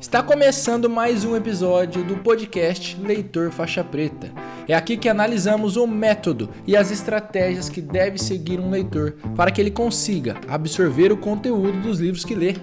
[0.00, 4.32] Está começando mais um episódio do podcast Leitor Faixa Preta.
[4.66, 9.50] É aqui que analisamos o método e as estratégias que deve seguir um leitor para
[9.50, 12.56] que ele consiga absorver o conteúdo dos livros que lê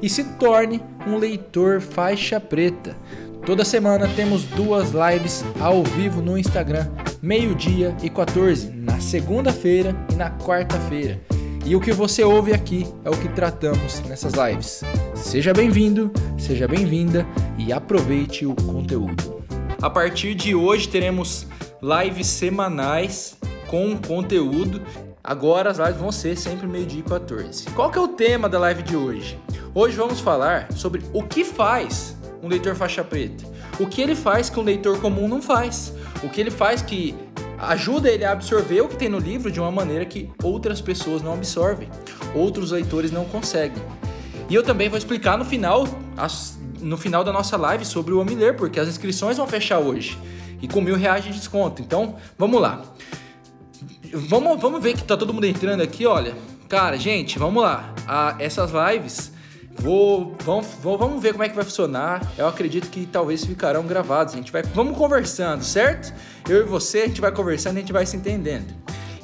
[0.00, 2.96] e se torne um leitor faixa preta.
[3.44, 6.88] Toda semana temos duas lives ao vivo no Instagram,
[7.20, 11.20] meio-dia e 14, na segunda-feira e na quarta-feira.
[11.66, 14.82] E o que você ouve aqui é o que tratamos nessas lives.
[15.14, 17.26] Seja bem-vindo, seja bem-vinda
[17.56, 19.42] e aproveite o conteúdo.
[19.80, 21.46] A partir de hoje teremos
[21.80, 24.82] lives semanais com conteúdo.
[25.22, 27.64] Agora as lives vão ser sempre meio-dia e 14.
[27.70, 29.38] Qual que é o tema da live de hoje?
[29.74, 33.42] Hoje vamos falar sobre o que faz um leitor faixa preta.
[33.80, 35.94] O que ele faz que um leitor comum não faz.
[36.22, 37.14] O que ele faz que
[37.58, 41.22] ajuda ele a absorver o que tem no livro de uma maneira que outras pessoas
[41.22, 41.88] não absorvem,
[42.34, 43.82] outros leitores não conseguem.
[44.48, 45.86] E eu também vou explicar no final,
[46.80, 50.18] no final da nossa live sobre o Homem Ler, porque as inscrições vão fechar hoje.
[50.60, 51.82] E com mil reais de desconto.
[51.82, 52.82] Então, vamos lá.
[54.12, 56.34] Vamos, vamos ver que tá todo mundo entrando aqui, olha.
[56.68, 57.92] Cara, gente, vamos lá.
[58.06, 59.32] Ah, essas lives,
[59.76, 62.32] vou, vamos, vamos ver como é que vai funcionar.
[62.36, 64.34] Eu acredito que talvez ficarão gravados.
[64.34, 66.12] A gente vai, vamos conversando, certo?
[66.48, 68.72] Eu e você, a gente vai conversando a gente vai se entendendo.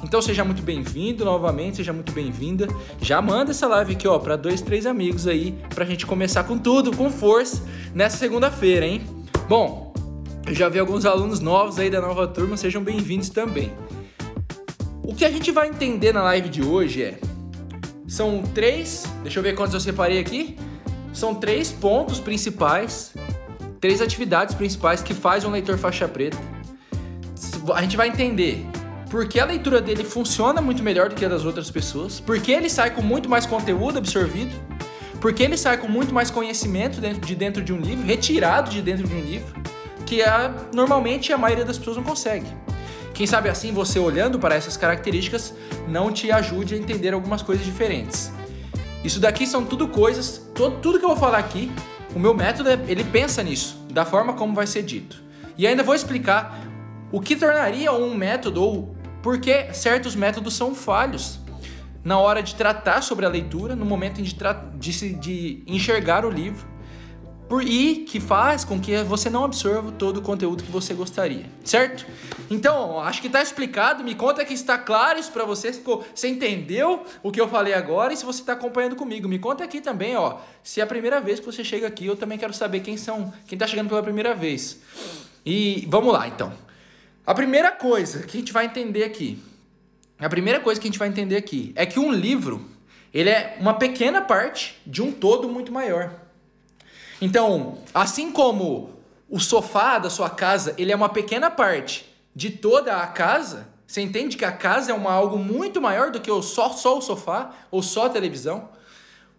[0.03, 2.67] Então seja muito bem-vindo novamente, seja muito bem-vinda.
[2.99, 6.57] Já manda essa live aqui, ó, para dois, três amigos aí, pra gente começar com
[6.57, 9.01] tudo, com força, nessa segunda-feira, hein?
[9.47, 9.93] Bom,
[10.47, 13.71] eu já vi alguns alunos novos aí da nova turma, sejam bem-vindos também.
[15.03, 17.19] O que a gente vai entender na live de hoje é
[18.11, 20.57] são três, deixa eu ver quantos eu separei aqui.
[21.13, 23.13] São três pontos principais,
[23.79, 26.37] três atividades principais que faz um leitor faixa preta.
[27.73, 28.65] A gente vai entender
[29.09, 32.69] porque a leitura dele funciona muito melhor do que a das outras pessoas, porque ele
[32.69, 34.53] sai com muito mais conteúdo absorvido,
[35.21, 39.07] porque ele sai com muito mais conhecimento de dentro de um livro, retirado de dentro
[39.07, 39.55] de um livro,
[40.05, 42.47] que a, normalmente a maioria das pessoas não consegue.
[43.21, 45.53] Quem sabe assim, você olhando para essas características,
[45.87, 48.33] não te ajude a entender algumas coisas diferentes.
[49.03, 51.71] Isso daqui são tudo coisas, todo, tudo que eu vou falar aqui,
[52.15, 55.23] o meu método, é, ele pensa nisso, da forma como vai ser dito.
[55.55, 56.67] E ainda vou explicar
[57.11, 61.39] o que tornaria um método ou porque certos métodos são falhos
[62.03, 64.35] na hora de tratar sobre a leitura, no momento de,
[64.79, 66.65] de, de enxergar o livro,
[67.51, 71.47] por, e que faz com que você não absorva todo o conteúdo que você gostaria,
[71.65, 72.05] certo?
[72.49, 74.05] Então, acho que está explicado.
[74.05, 75.73] Me conta que está claro isso para você.
[75.73, 79.27] Ficou, você entendeu o que eu falei agora e se você está acompanhando comigo.
[79.27, 80.37] Me conta aqui também, ó.
[80.63, 83.33] Se é a primeira vez que você chega aqui, eu também quero saber quem são,
[83.45, 84.79] quem está chegando pela primeira vez.
[85.45, 86.53] E vamos lá, então.
[87.27, 89.43] A primeira coisa que a gente vai entender aqui,
[90.17, 92.65] a primeira coisa que a gente vai entender aqui é que um livro,
[93.13, 96.20] ele é uma pequena parte de um todo muito maior.
[97.21, 98.99] Então, assim como
[99.29, 104.01] o sofá da sua casa, ele é uma pequena parte de toda a casa, você
[104.01, 107.01] entende que a casa é uma algo muito maior do que o só, só o
[107.01, 108.69] sofá ou só a televisão?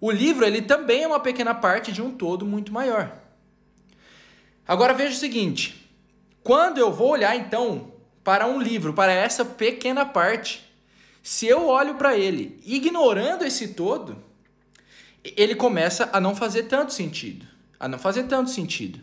[0.00, 3.16] O livro, ele também é uma pequena parte de um todo muito maior.
[4.68, 5.90] Agora veja o seguinte,
[6.42, 10.62] quando eu vou olhar então para um livro, para essa pequena parte,
[11.22, 14.22] se eu olho para ele ignorando esse todo,
[15.24, 17.51] ele começa a não fazer tanto sentido.
[17.82, 19.00] A não fazer tanto sentido.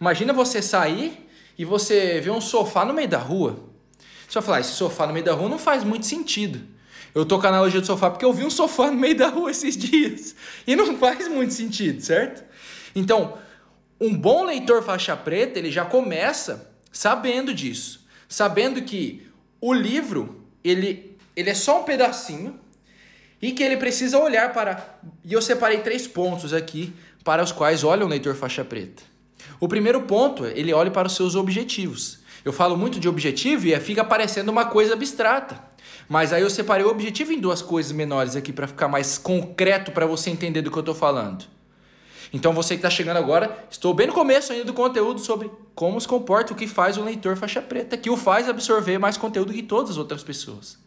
[0.00, 3.58] Imagina você sair e você ver um sofá no meio da rua.
[4.28, 6.60] Você vai falar, esse sofá no meio da rua não faz muito sentido.
[7.12, 9.26] Eu tô com a analogia do sofá porque eu vi um sofá no meio da
[9.26, 10.36] rua esses dias.
[10.64, 12.44] E não faz muito sentido, certo?
[12.94, 13.36] Então,
[14.00, 19.28] um bom leitor faixa preta, ele já começa sabendo disso, sabendo que
[19.60, 22.60] o livro ele, ele é só um pedacinho
[23.42, 25.00] e que ele precisa olhar para.
[25.24, 26.92] E eu separei três pontos aqui
[27.24, 29.02] para os quais olha o leitor faixa preta.
[29.58, 32.20] O primeiro ponto, ele olha para os seus objetivos.
[32.44, 35.62] Eu falo muito de objetivo e fica parecendo uma coisa abstrata.
[36.08, 39.92] Mas aí eu separei o objetivo em duas coisas menores aqui para ficar mais concreto
[39.92, 41.44] para você entender do que eu estou falando.
[42.32, 46.00] Então você que está chegando agora, estou bem no começo ainda do conteúdo sobre como
[46.00, 49.52] se comporta o que faz o leitor faixa preta, que o faz absorver mais conteúdo
[49.52, 50.78] que todas as outras pessoas.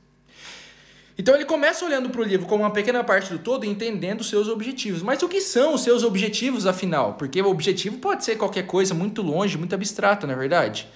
[1.18, 4.30] Então ele começa olhando para o livro como uma pequena parte do todo, entendendo os
[4.30, 5.04] seus objetivos.
[5.04, 7.13] Mas o que são os seus objetivos, afinal?
[7.13, 10.88] Porque o objetivo pode ser qualquer coisa muito longe, muito abstrato, na é verdade.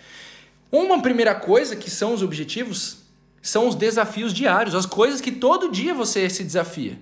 [0.72, 2.98] Uma primeira coisa que são os objetivos
[3.42, 7.00] são os desafios diários, as coisas que todo dia você se desafia.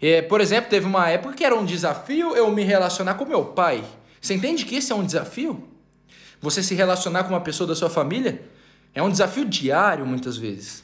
[0.00, 3.44] É, por exemplo, teve uma época que era um desafio eu me relacionar com meu
[3.44, 3.84] pai.
[4.20, 5.68] Você entende que isso é um desafio?
[6.40, 8.42] Você se relacionar com uma pessoa da sua família
[8.94, 10.82] é um desafio diário muitas vezes.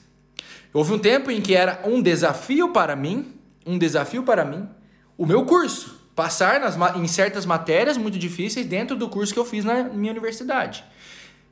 [0.77, 3.33] Houve um tempo em que era um desafio para mim,
[3.65, 4.69] um desafio para mim,
[5.17, 5.99] o meu curso.
[6.15, 10.13] passar nas, em certas matérias muito difíceis dentro do curso que eu fiz na minha
[10.13, 10.85] universidade.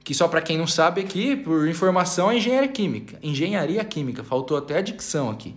[0.04, 3.18] Que só para quem não sabe aqui, por informação, é engenharia química.
[3.22, 5.56] Engenharia química, faltou até a dicção aqui.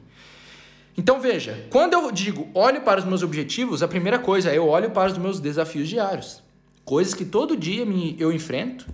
[0.97, 4.65] Então veja, quando eu digo olho para os meus objetivos, a primeira coisa é eu
[4.65, 6.41] olho para os meus desafios diários.
[6.85, 7.85] Coisas que todo dia
[8.17, 8.87] eu enfrento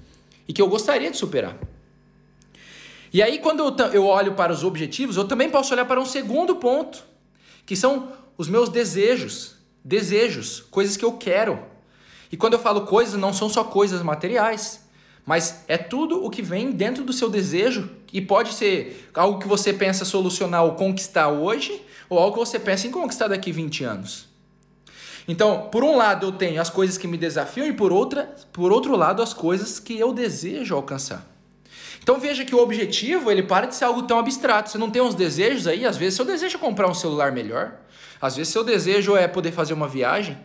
[0.48, 1.60] e que eu gostaria de superar.
[3.14, 6.56] E aí, quando eu olho para os objetivos, eu também posso olhar para um segundo
[6.56, 7.06] ponto,
[7.64, 9.56] que são os meus desejos.
[9.86, 11.60] Desejos, coisas que eu quero.
[12.32, 14.88] E quando eu falo coisas, não são só coisas materiais,
[15.24, 19.48] mas é tudo o que vem dentro do seu desejo e pode ser algo que
[19.48, 23.84] você pensa solucionar ou conquistar hoje, ou algo que você pensa em conquistar daqui 20
[23.84, 24.28] anos.
[25.28, 28.72] Então, por um lado, eu tenho as coisas que me desafiam e por outra, por
[28.72, 31.33] outro lado, as coisas que eu desejo alcançar.
[32.04, 34.70] Então veja que o objetivo, ele para de ser algo tão abstrato.
[34.70, 37.76] Você não tem uns desejos aí, às vezes seu desejo é comprar um celular melhor,
[38.22, 40.38] às vezes seu desejo é poder fazer uma viagem,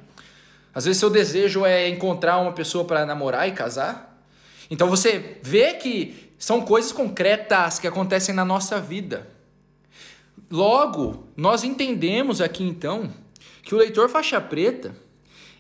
[0.72, 4.22] às vezes seu desejo é encontrar uma pessoa para namorar e casar.
[4.70, 9.26] Então você vê que são coisas concretas que acontecem na nossa vida.
[10.48, 13.12] Logo, nós entendemos aqui então
[13.64, 14.94] que o leitor faixa preta,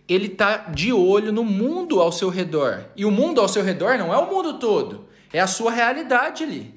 [0.08, 2.84] ele tá de olho no mundo ao seu redor.
[2.96, 6.44] E o mundo ao seu redor não é o mundo todo, é a sua realidade
[6.44, 6.74] ali.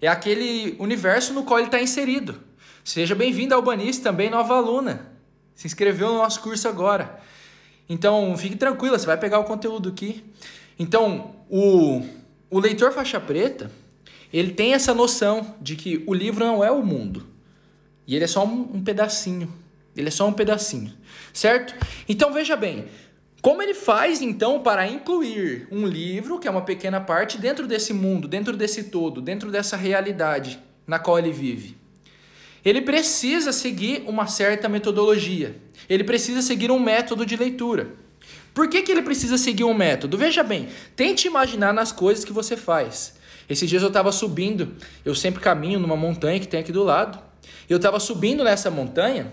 [0.00, 2.40] É aquele universo no qual ele está inserido.
[2.84, 5.12] Seja bem-vindo ao Banis, também nova aluna.
[5.54, 7.18] Se inscreveu no nosso curso agora.
[7.88, 10.24] Então, fique tranquila, você vai pegar o conteúdo aqui.
[10.78, 12.02] Então, o,
[12.50, 13.70] o leitor faixa preta,
[14.32, 17.26] ele tem essa noção de que o livro não é o mundo.
[18.06, 19.52] E ele é só um, um pedacinho
[19.96, 20.92] ele é só um pedacinho,
[21.32, 21.74] certo?
[22.08, 22.84] Então veja bem,
[23.46, 27.92] como ele faz então para incluir um livro, que é uma pequena parte, dentro desse
[27.92, 31.76] mundo, dentro desse todo, dentro dessa realidade na qual ele vive?
[32.64, 35.54] Ele precisa seguir uma certa metodologia.
[35.88, 37.94] Ele precisa seguir um método de leitura.
[38.52, 40.18] Por que, que ele precisa seguir um método?
[40.18, 40.66] Veja bem,
[40.96, 43.14] tente imaginar nas coisas que você faz.
[43.48, 47.16] Esses dias eu estava subindo, eu sempre caminho numa montanha que tem aqui do lado.
[47.70, 49.32] Eu estava subindo nessa montanha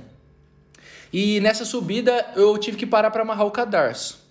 [1.14, 4.28] e nessa subida eu tive que parar para amarrar o cadarço.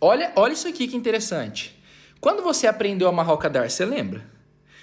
[0.00, 1.78] Olha, olha isso aqui que interessante.
[2.20, 4.24] Quando você aprendeu a amarrar o cadarço, você lembra?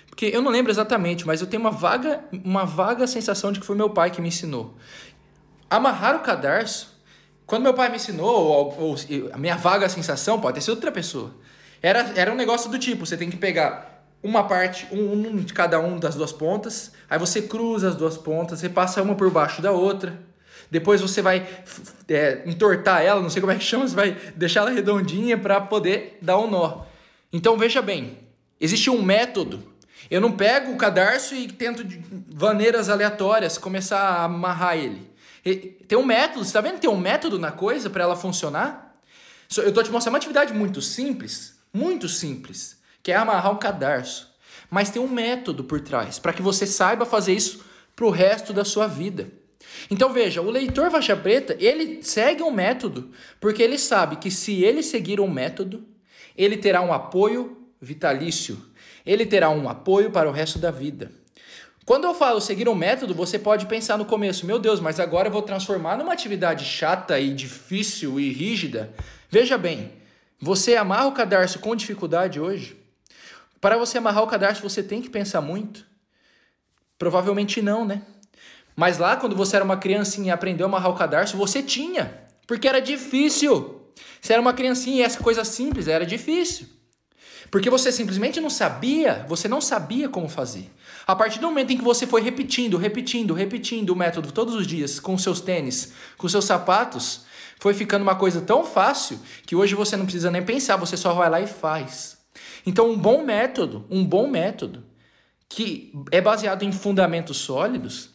[0.08, 3.66] Porque eu não lembro exatamente, mas eu tenho uma vaga, uma vaga sensação de que
[3.66, 4.76] foi meu pai que me ensinou.
[5.68, 6.96] Amarrar o cadarço,
[7.48, 8.96] quando meu pai me ensinou, ou, ou
[9.34, 11.34] a minha vaga sensação, pode ter sido outra pessoa.
[11.82, 15.54] Era, era um negócio do tipo, você tem que pegar uma parte, um, um de
[15.54, 19.32] cada um das duas pontas, aí você cruza as duas pontas, você passa uma por
[19.32, 20.31] baixo da outra.
[20.72, 21.46] Depois você vai
[22.08, 25.60] é, entortar ela, não sei como é que chama, você vai deixar ela redondinha para
[25.60, 26.86] poder dar um nó.
[27.32, 28.18] Então veja bem,
[28.60, 29.62] existe um método.
[30.10, 32.02] Eu não pego o cadarço e tento de
[32.34, 35.12] maneiras aleatórias começar a amarrar ele.
[35.88, 38.96] Tem um método, você está vendo tem um método na coisa para ela funcionar?
[39.58, 44.32] Eu estou te mostrando uma atividade muito simples, muito simples, que é amarrar um cadarço.
[44.70, 47.62] Mas tem um método por trás, para que você saiba fazer isso
[47.94, 49.41] para o resto da sua vida.
[49.90, 54.64] Então veja, o leitor faixa preta, ele segue um método, porque ele sabe que se
[54.64, 55.84] ele seguir um método,
[56.38, 58.62] ele terá um apoio vitalício,
[59.06, 61.12] ele terá um apoio para o resto da vida.
[61.84, 65.28] Quando eu falo seguir um método, você pode pensar no começo, meu Deus, mas agora
[65.28, 68.94] eu vou transformar numa atividade chata e difícil e rígida.
[69.30, 69.92] Veja bem,
[70.40, 72.78] você amarra o cadarço com dificuldade hoje?
[73.60, 75.86] Para você amarrar o cadarço, você tem que pensar muito?
[76.98, 78.04] Provavelmente não, né?
[78.76, 82.20] Mas lá, quando você era uma criancinha e aprendeu a amarrar o cadarço, você tinha,
[82.48, 83.82] porque era difícil.
[84.22, 86.68] Você era uma criancinha e essa coisa simples era difícil.
[87.50, 90.72] Porque você simplesmente não sabia, você não sabia como fazer.
[91.06, 94.66] A partir do momento em que você foi repetindo, repetindo, repetindo o método todos os
[94.66, 97.26] dias com seus tênis, com seus sapatos,
[97.60, 101.14] foi ficando uma coisa tão fácil que hoje você não precisa nem pensar, você só
[101.14, 102.18] vai lá e faz.
[102.66, 104.86] Então, um bom método, um bom método
[105.50, 108.11] que é baseado em fundamentos sólidos,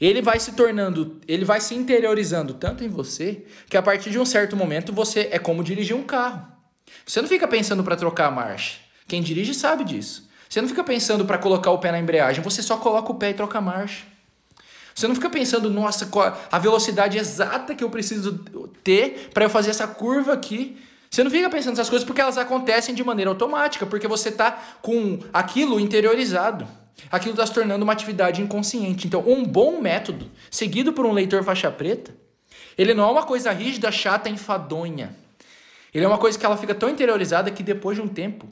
[0.00, 4.18] ele vai se tornando, ele vai se interiorizando tanto em você que a partir de
[4.18, 6.46] um certo momento você é como dirigir um carro.
[7.06, 8.78] Você não fica pensando para trocar a marcha.
[9.06, 10.28] Quem dirige sabe disso.
[10.48, 13.30] Você não fica pensando para colocar o pé na embreagem, você só coloca o pé
[13.30, 14.04] e troca a marcha.
[14.94, 16.08] Você não fica pensando, nossa,
[16.50, 18.38] a velocidade exata que eu preciso
[18.84, 20.76] ter para eu fazer essa curva aqui.
[21.10, 24.52] Você não fica pensando essas coisas porque elas acontecem de maneira automática, porque você está
[24.82, 26.68] com aquilo interiorizado
[27.10, 29.06] aquilo está se tornando uma atividade inconsciente.
[29.06, 32.14] Então, um bom método, seguido por um leitor faixa preta,
[32.76, 35.14] ele não é uma coisa rígida, chata, enfadonha.
[35.94, 38.46] Ele é uma coisa que ela fica tão interiorizada que depois de um tempo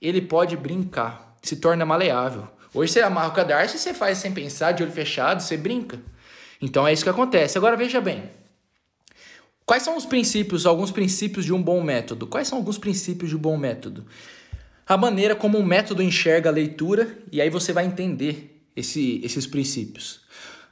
[0.00, 2.48] ele pode brincar, se torna maleável.
[2.72, 5.98] Hoje você amarra o cadarço e você faz sem pensar, de olho fechado, você brinca.
[6.60, 7.56] Então é isso que acontece.
[7.58, 8.30] Agora veja bem.
[9.64, 12.26] Quais são os princípios, alguns princípios de um bom método?
[12.26, 14.06] Quais são alguns princípios de um bom método?
[14.86, 19.46] A maneira como um método enxerga a leitura, e aí você vai entender esse, esses
[19.46, 20.20] princípios.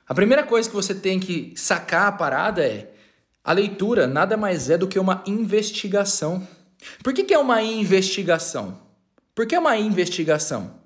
[0.06, 2.92] A primeira coisa que você tem que sacar a parada é
[3.42, 6.47] a leitura nada mais é do que uma investigação.
[7.02, 8.80] Por que, que é uma investigação?
[9.35, 10.78] Por que é uma investigação?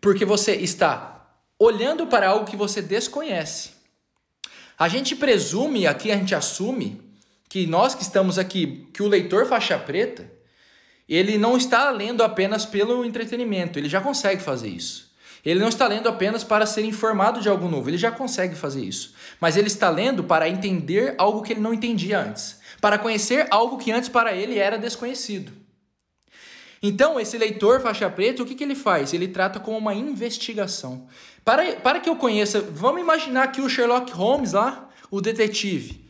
[0.00, 3.70] Porque você está olhando para algo que você desconhece.
[4.78, 7.00] A gente presume, aqui a gente assume,
[7.48, 10.30] que nós que estamos aqui, que o leitor faixa preta,
[11.08, 15.12] ele não está lendo apenas pelo entretenimento, ele já consegue fazer isso.
[15.44, 18.82] Ele não está lendo apenas para ser informado de algo novo, ele já consegue fazer
[18.82, 19.14] isso.
[19.38, 23.76] Mas ele está lendo para entender algo que ele não entendia antes, para conhecer algo
[23.76, 25.52] que antes para ele era desconhecido.
[26.82, 29.12] Então, esse leitor faixa preta, o que, que ele faz?
[29.14, 31.06] Ele trata como uma investigação.
[31.42, 36.03] Para, para que eu conheça, vamos imaginar que o Sherlock Holmes lá, o detetive,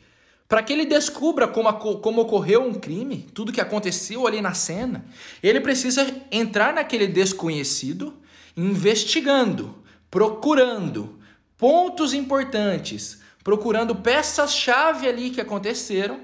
[0.49, 5.05] para que ele descubra como, como ocorreu um crime, tudo que aconteceu ali na cena,
[5.43, 8.15] ele precisa entrar naquele desconhecido,
[8.57, 11.19] investigando, procurando
[11.57, 16.21] pontos importantes, procurando peças-chave ali que aconteceram,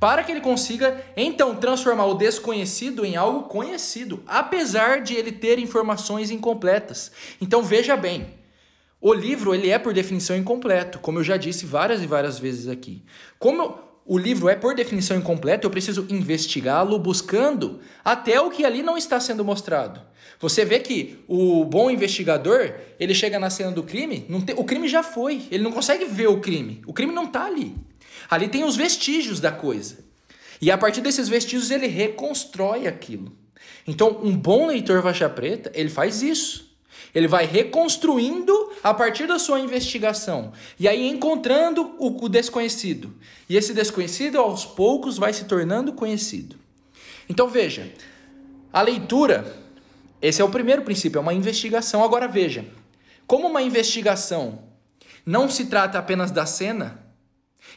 [0.00, 5.58] para que ele consiga então transformar o desconhecido em algo conhecido, apesar de ele ter
[5.58, 7.12] informações incompletas.
[7.40, 8.34] Então veja bem,
[9.00, 12.68] o livro ele é por definição incompleto, como eu já disse várias e várias vezes
[12.68, 13.04] aqui.
[13.38, 18.82] Como o livro é por definição incompleto, eu preciso investigá-lo buscando até o que ali
[18.82, 20.00] não está sendo mostrado.
[20.38, 24.26] Você vê que o bom investigador, ele chega na cena do crime,
[24.56, 26.82] o crime já foi, ele não consegue ver o crime.
[26.86, 27.74] O crime não está ali.
[28.30, 30.04] Ali tem os vestígios da coisa.
[30.60, 33.32] E a partir desses vestígios ele reconstrói aquilo.
[33.86, 36.76] Então, um bom leitor faixa preta, ele faz isso.
[37.14, 40.52] Ele vai reconstruindo a partir da sua investigação.
[40.78, 43.14] E aí encontrando o, o desconhecido.
[43.48, 46.56] E esse desconhecido, aos poucos, vai se tornando conhecido.
[47.28, 47.92] Então veja,
[48.72, 49.56] a leitura,
[50.20, 52.04] esse é o primeiro princípio, é uma investigação.
[52.04, 52.64] Agora veja,
[53.26, 54.66] como uma investigação
[55.24, 57.04] não se trata apenas da cena,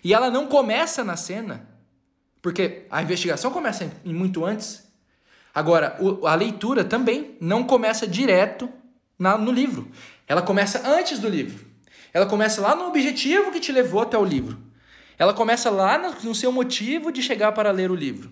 [0.03, 1.67] e ela não começa na cena,
[2.41, 4.87] porque a investigação começa muito antes.
[5.53, 8.69] Agora, a leitura também não começa direto
[9.17, 9.89] no livro.
[10.29, 11.65] Ela começa antes do livro.
[12.13, 14.59] Ela começa lá no objetivo que te levou até o livro.
[15.17, 18.31] Ela começa lá no, seu motivo de chegar para ler o livro.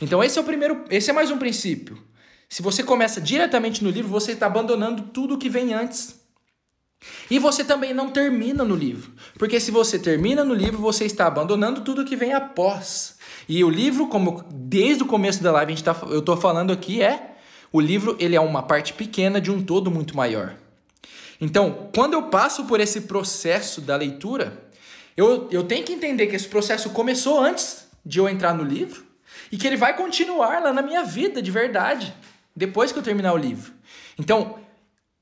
[0.00, 2.02] Então esse é o primeiro, esse é mais um princípio.
[2.48, 6.20] Se você começa diretamente no livro, você está abandonando tudo que vem antes.
[7.30, 11.26] E você também não termina no livro, porque se você termina no livro, você está
[11.26, 13.16] abandonando tudo que vem após.
[13.48, 16.72] E o livro, como desde o começo da live a gente tá, eu estou falando
[16.72, 17.36] aqui, é
[17.72, 20.54] o livro ele é uma parte pequena de um todo muito maior.
[21.44, 24.62] Então, quando eu passo por esse processo da leitura,
[25.16, 29.04] eu, eu tenho que entender que esse processo começou antes de eu entrar no livro
[29.50, 32.14] e que ele vai continuar lá na minha vida de verdade,
[32.54, 33.72] depois que eu terminar o livro.
[34.16, 34.60] Então,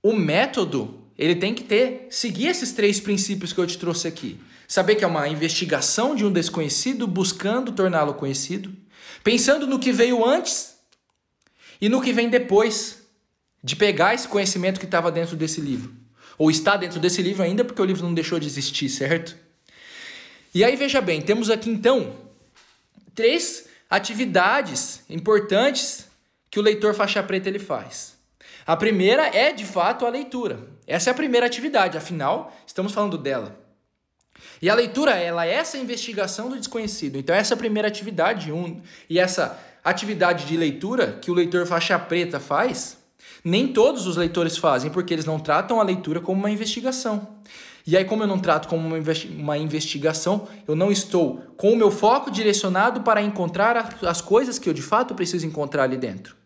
[0.02, 4.38] o método, ele tem que ter, seguir esses três princípios que eu te trouxe aqui.
[4.68, 8.70] Saber que é uma investigação de um desconhecido buscando torná-lo conhecido,
[9.24, 10.74] pensando no que veio antes
[11.80, 13.04] e no que vem depois
[13.64, 16.00] de pegar esse conhecimento que estava dentro desse livro.
[16.40, 19.37] Ou está dentro desse livro ainda, porque o livro não deixou de existir, certo?
[20.54, 22.16] E aí veja bem, temos aqui então
[23.14, 26.06] três atividades importantes
[26.50, 28.14] que o leitor faixa preta ele faz.
[28.66, 30.66] A primeira é de fato a leitura.
[30.87, 33.61] Essa é a primeira atividade, afinal, estamos falando dela.
[34.62, 37.16] E a leitura, ela é essa investigação do desconhecido.
[37.16, 38.50] Então, essa é a primeira atividade.
[38.50, 38.80] Um,
[39.11, 42.97] e essa atividade de leitura que o leitor faixa preta faz,
[43.44, 47.40] nem todos os leitores fazem, porque eles não tratam a leitura como uma investigação.
[47.87, 48.96] E aí, como eu não trato como uma,
[49.37, 54.68] uma investigação, eu não estou com o meu foco direcionado para encontrar as coisas que
[54.68, 56.37] eu de fato preciso encontrar ali dentro.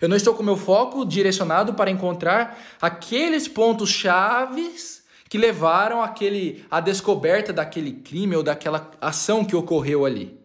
[0.00, 6.02] Eu não estou com o meu foco direcionado para encontrar aqueles pontos chaves que levaram
[6.02, 10.38] aquele, a descoberta daquele crime ou daquela ação que ocorreu ali.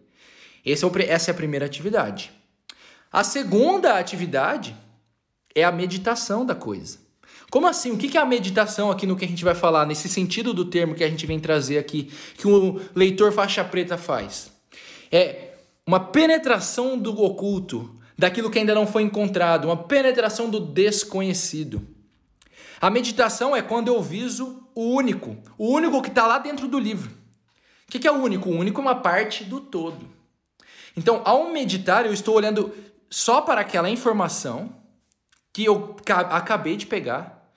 [0.64, 2.32] É o, essa é a primeira atividade.
[3.12, 4.74] A segunda atividade
[5.54, 6.98] é a meditação da coisa.
[7.50, 7.90] Como assim?
[7.90, 10.66] O que é a meditação aqui no que a gente vai falar, nesse sentido do
[10.66, 14.50] termo que a gente vem trazer aqui, que o leitor faixa preta faz?
[15.10, 15.54] É
[15.86, 21.80] uma penetração do oculto, daquilo que ainda não foi encontrado, uma penetração do desconhecido.
[22.80, 26.78] A meditação é quando eu viso o único, o único que está lá dentro do
[26.78, 27.10] livro.
[27.88, 28.50] O que é o único?
[28.50, 30.06] O único é uma parte do todo.
[30.94, 32.74] Então, ao meditar, eu estou olhando
[33.08, 34.77] só para aquela informação
[35.58, 37.50] que eu acabei de pegar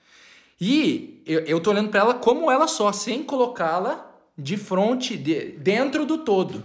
[0.60, 6.04] e eu estou olhando para ela como ela só, sem colocá-la de frente, de, dentro
[6.04, 6.64] do todo.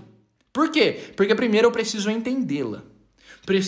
[0.52, 1.12] Por quê?
[1.16, 2.82] Porque primeiro eu preciso entendê-la.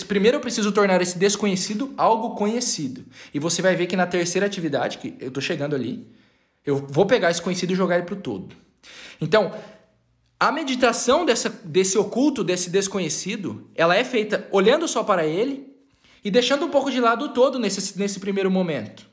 [0.08, 3.06] Primeiro eu preciso tornar esse desconhecido algo conhecido.
[3.32, 6.08] E você vai ver que na terceira atividade, que eu estou chegando ali,
[6.66, 8.56] eu vou pegar esse conhecido e jogar ele para o todo.
[9.22, 9.54] Então,
[10.40, 15.69] a meditação dessa, desse oculto, desse desconhecido, ela é feita olhando só para ele
[16.24, 19.08] e deixando um pouco de lado todo nesse, nesse primeiro momento.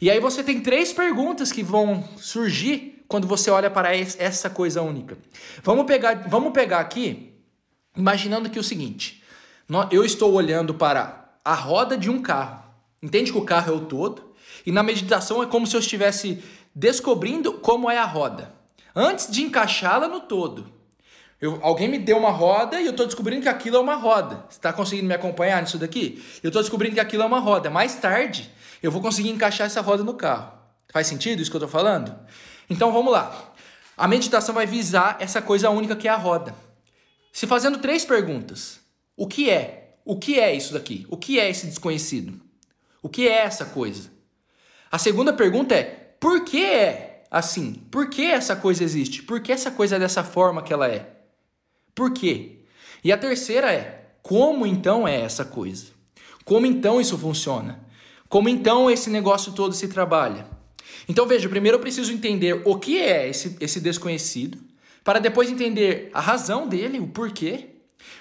[0.00, 4.82] E aí você tem três perguntas que vão surgir quando você olha para essa coisa
[4.82, 5.16] única.
[5.62, 7.32] Vamos pegar, vamos pegar aqui,
[7.96, 9.22] imaginando que é o seguinte:
[9.90, 12.64] eu estou olhando para a roda de um carro.
[13.02, 14.34] Entende que o carro é o todo?
[14.64, 16.42] E na meditação é como se eu estivesse
[16.74, 18.52] descobrindo como é a roda.
[18.94, 20.75] Antes de encaixá-la no todo.
[21.40, 24.44] Eu, alguém me deu uma roda e eu estou descobrindo que aquilo é uma roda.
[24.48, 26.24] Você está conseguindo me acompanhar nisso daqui?
[26.42, 27.68] Eu estou descobrindo que aquilo é uma roda.
[27.68, 28.50] Mais tarde,
[28.82, 30.52] eu vou conseguir encaixar essa roda no carro.
[30.90, 32.16] Faz sentido isso que eu estou falando?
[32.70, 33.52] Então vamos lá.
[33.96, 36.54] A meditação vai visar essa coisa única que é a roda.
[37.32, 38.80] Se fazendo três perguntas:
[39.14, 39.98] o que é?
[40.04, 41.06] O que é isso daqui?
[41.10, 42.40] O que é esse desconhecido?
[43.02, 44.10] O que é essa coisa?
[44.90, 47.74] A segunda pergunta é: por que é assim?
[47.90, 49.22] Por que essa coisa existe?
[49.22, 51.15] Por que essa coisa é dessa forma que ela é?
[51.96, 52.58] Por quê?
[53.02, 55.86] E a terceira é: como então é essa coisa?
[56.44, 57.80] Como então isso funciona?
[58.28, 60.46] Como então esse negócio todo se trabalha?
[61.08, 64.58] Então veja, primeiro eu preciso entender o que é esse, esse desconhecido,
[65.02, 67.70] para depois entender a razão dele, o porquê.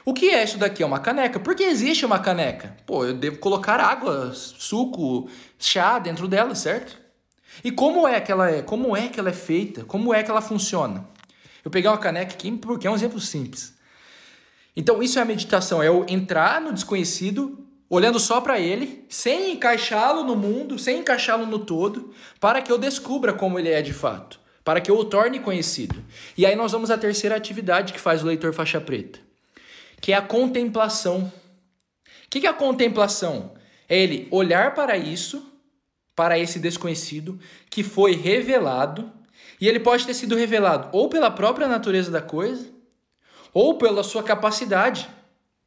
[0.05, 0.81] O que é isso daqui?
[0.81, 1.39] É uma caneca.
[1.39, 2.77] Por que existe uma caneca?
[2.85, 5.27] Pô, eu devo colocar água, suco,
[5.59, 6.97] chá dentro dela, certo?
[7.63, 8.61] E como é que ela é?
[8.61, 9.83] Como é que ela é feita?
[9.83, 11.05] Como é que ela funciona?
[11.65, 13.73] Eu peguei uma caneca aqui porque é um exemplo simples.
[14.75, 19.53] Então, isso é a meditação, é eu entrar no desconhecido olhando só para ele, sem
[19.53, 23.93] encaixá-lo no mundo, sem encaixá-lo no todo, para que eu descubra como ele é de
[23.93, 26.03] fato, para que eu o torne conhecido.
[26.37, 29.19] E aí nós vamos à terceira atividade que faz o leitor faixa preta,
[30.01, 31.31] que é a contemplação.
[32.25, 33.53] O que é a contemplação?
[33.87, 35.51] É ele olhar para isso,
[36.15, 39.11] para esse desconhecido que foi revelado,
[39.59, 42.67] e ele pode ter sido revelado ou pela própria natureza da coisa,
[43.53, 45.09] ou pela sua capacidade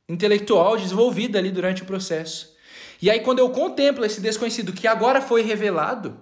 [0.09, 2.57] intelectual desenvolvida ali durante o processo.
[3.01, 6.19] E aí, quando eu contemplo esse desconhecido que agora foi revelado,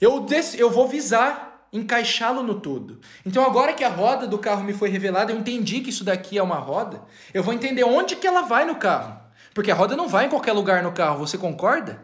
[0.00, 0.24] eu,
[0.56, 3.00] eu vou visar encaixá-lo no todo.
[3.26, 6.38] Então, agora que a roda do carro me foi revelada, eu entendi que isso daqui
[6.38, 7.02] é uma roda,
[7.34, 9.20] eu vou entender onde que ela vai no carro.
[9.52, 12.00] Porque a roda não vai em qualquer lugar no carro, você concorda?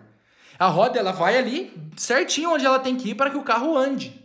[0.58, 3.76] A roda ela vai ali certinho onde ela tem que ir para que o carro
[3.76, 4.23] ande.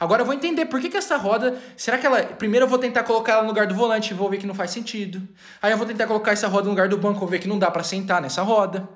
[0.00, 1.60] Agora eu vou entender por que, que essa roda.
[1.76, 2.22] Será que ela.
[2.22, 4.54] Primeiro eu vou tentar colocar ela no lugar do volante e vou ver que não
[4.54, 5.20] faz sentido.
[5.60, 7.46] Aí eu vou tentar colocar essa roda no lugar do banco e vou ver que
[7.46, 8.88] não dá para sentar nessa roda.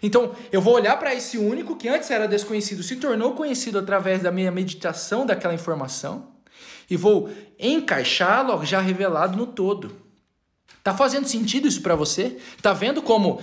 [0.00, 4.22] Então eu vou olhar para esse único que antes era desconhecido, se tornou conhecido através
[4.22, 6.28] da minha meditação daquela informação
[6.88, 9.90] e vou encaixá-lo já revelado no todo.
[10.84, 12.38] Tá fazendo sentido isso para você?
[12.62, 13.42] Tá vendo como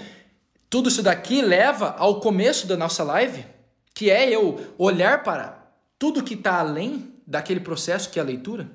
[0.69, 3.45] tudo isso daqui leva ao começo da nossa live?
[3.93, 5.54] Que é eu olhar para
[5.97, 8.69] tudo que está além daquele processo que é a leitura?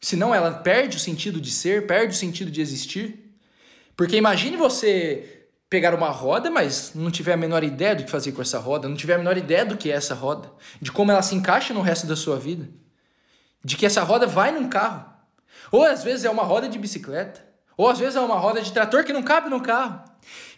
[0.00, 3.34] Senão ela perde o sentido de ser, perde o sentido de existir.
[3.96, 8.32] Porque imagine você pegar uma roda, mas não tiver a menor ideia do que fazer
[8.32, 11.10] com essa roda, não tiver a menor ideia do que é essa roda, de como
[11.10, 12.68] ela se encaixa no resto da sua vida,
[13.64, 15.06] de que essa roda vai num carro.
[15.72, 17.44] Ou às vezes é uma roda de bicicleta,
[17.76, 20.04] ou às vezes é uma roda de trator que não cabe no carro.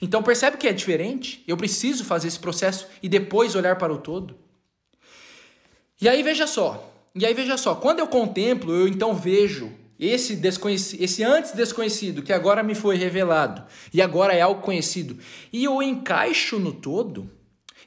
[0.00, 1.42] Então percebe que é diferente?
[1.46, 4.37] Eu preciso fazer esse processo e depois olhar para o todo.
[6.00, 10.37] E aí veja só, e aí veja só, quando eu contemplo, eu então vejo esse
[10.37, 15.18] desconhecido, esse antes desconhecido que agora me foi revelado e agora é algo conhecido,
[15.52, 17.28] e eu encaixo no todo,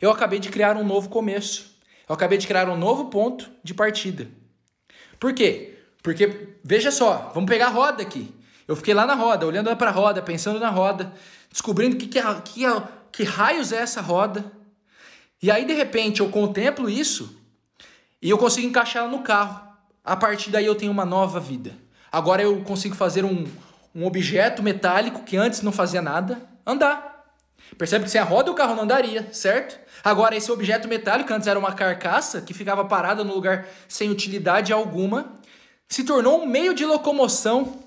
[0.02, 1.72] eu acabei de criar um novo começo.
[2.10, 4.28] Eu acabei de criar um novo ponto de partida.
[5.20, 5.78] Por quê?
[6.04, 8.34] Porque veja só, vamos pegar a roda aqui.
[8.68, 11.14] Eu fiquei lá na roda, olhando para a roda, pensando na roda,
[11.50, 12.64] descobrindo que, que, que,
[13.12, 14.52] que raios é essa roda.
[15.42, 17.40] E aí, de repente, eu contemplo isso
[18.22, 19.62] e eu consigo encaixar ela no carro.
[20.04, 21.76] A partir daí eu tenho uma nova vida.
[22.12, 23.46] Agora eu consigo fazer um,
[23.96, 27.12] um objeto metálico que antes não fazia nada andar.
[27.78, 29.80] Percebe que sem a roda o carro não andaria, certo?
[30.04, 34.74] Agora, esse objeto metálico, antes era uma carcaça que ficava parada no lugar sem utilidade
[34.74, 35.34] alguma,
[35.88, 37.80] se tornou um meio de locomoção.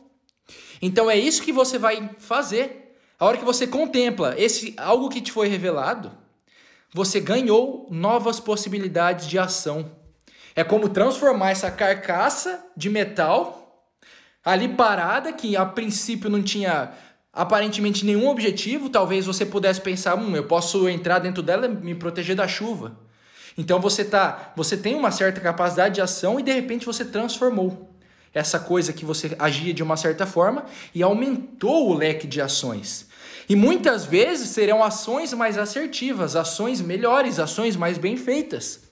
[0.81, 2.97] Então é isso que você vai fazer.
[3.19, 6.13] A hora que você contempla esse algo que te foi revelado,
[6.93, 9.91] você ganhou novas possibilidades de ação.
[10.57, 13.91] É como transformar essa carcaça de metal
[14.45, 16.93] ali parada, que a princípio não tinha
[17.33, 18.89] aparentemente nenhum objetivo.
[18.89, 22.97] Talvez você pudesse pensar, hum, eu posso entrar dentro dela e me proteger da chuva.
[23.57, 27.91] Então você tá, você tem uma certa capacidade de ação e de repente você transformou.
[28.33, 33.07] essa coisa que você agia de uma certa forma e aumentou o leque de ações.
[33.49, 38.84] E muitas vezes serão ações mais assertivas, ações melhores, ações mais bem feitas.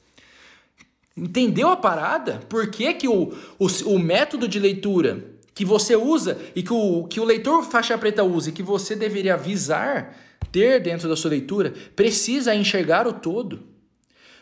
[1.17, 2.41] Entendeu a parada?
[2.49, 7.05] Por que, que o, o, o método de leitura que você usa e que o,
[7.05, 10.17] que o leitor faixa preta usa e que você deveria visar
[10.51, 13.63] ter dentro da sua leitura precisa enxergar o todo?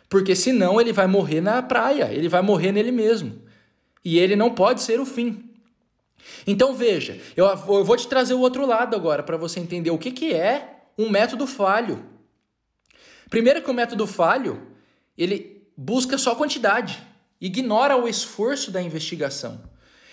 [0.09, 3.43] Porque senão ele vai morrer na praia, ele vai morrer nele mesmo.
[4.05, 5.51] E ele não pode ser o fim.
[6.47, 9.99] Então veja, eu, eu vou te trazer o outro lado agora para você entender o
[9.99, 12.05] que, que é um método falho.
[13.29, 14.61] Primeiro que o método falho,
[15.17, 17.03] ele busca só quantidade,
[17.41, 19.63] ignora o esforço da investigação.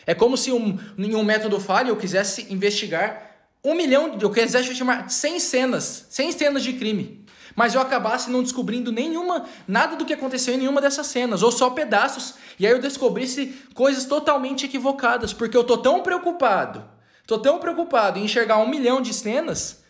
[0.06, 4.74] É como se um, em um método falho eu quisesse investigar um milhão, eu quisesse
[4.74, 10.06] chamar 100 cenas, 100 cenas de crime mas eu acabasse não descobrindo nenhuma, nada do
[10.06, 14.68] que aconteceu em nenhuma dessas cenas, ou só pedaços, e aí eu descobrisse coisas totalmente
[14.68, 16.88] equivocadas, porque eu tô tão preocupado,
[17.26, 19.84] tô tão preocupado em enxergar um milhão de cenas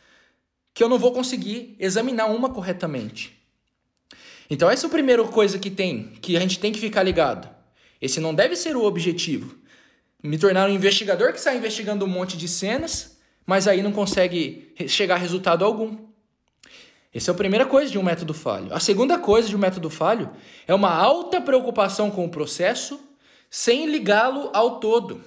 [0.74, 3.37] que eu não vou conseguir examinar uma corretamente.
[4.50, 7.50] Então essa é a primeira coisa que tem, que a gente tem que ficar ligado.
[8.02, 9.56] Esse não deve ser o objetivo.
[10.24, 14.74] Me tornar um investigador que sai investigando um monte de cenas, mas aí não consegue
[14.88, 15.98] chegar a resultado algum.
[17.14, 18.74] Essa é a primeira coisa de um método falho.
[18.74, 20.30] A segunda coisa de um método falho
[20.68, 23.00] é uma alta preocupação com o processo
[23.50, 25.22] sem ligá-lo ao todo.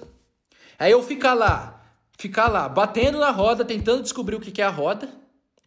[0.77, 1.83] Aí eu ficar lá,
[2.17, 5.09] ficar lá, batendo na roda, tentando descobrir o que é a roda,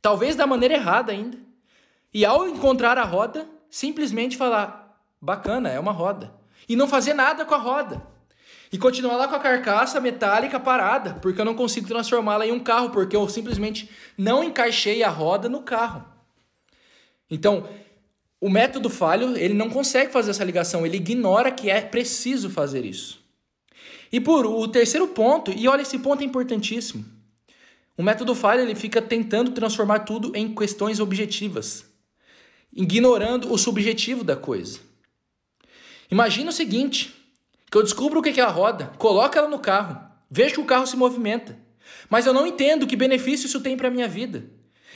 [0.00, 1.43] talvez da maneira errada ainda.
[2.14, 6.32] E ao encontrar a roda, simplesmente falar: bacana, é uma roda.
[6.68, 8.00] E não fazer nada com a roda.
[8.72, 12.60] E continuar lá com a carcaça metálica parada, porque eu não consigo transformá-la em um
[12.60, 16.04] carro, porque eu simplesmente não encaixei a roda no carro.
[17.30, 17.68] Então,
[18.40, 22.84] o método falho, ele não consegue fazer essa ligação, ele ignora que é preciso fazer
[22.84, 23.22] isso.
[24.12, 27.04] E por o terceiro ponto, e olha esse ponto é importantíssimo.
[27.96, 31.93] O método falho, ele fica tentando transformar tudo em questões objetivas,
[32.74, 34.80] ignorando o subjetivo da coisa.
[36.10, 37.14] Imagina o seguinte,
[37.70, 40.66] que eu descubro o que é a roda, coloco ela no carro, vejo que o
[40.66, 41.58] carro se movimenta,
[42.08, 44.50] mas eu não entendo que benefício isso tem para minha vida.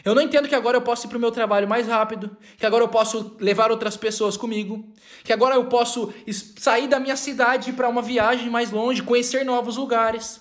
[0.05, 2.65] Eu não entendo que agora eu posso ir para o meu trabalho mais rápido, que
[2.65, 4.93] agora eu posso levar outras pessoas comigo,
[5.25, 6.13] que agora eu posso
[6.57, 10.41] sair da minha cidade para uma viagem mais longe, conhecer novos lugares.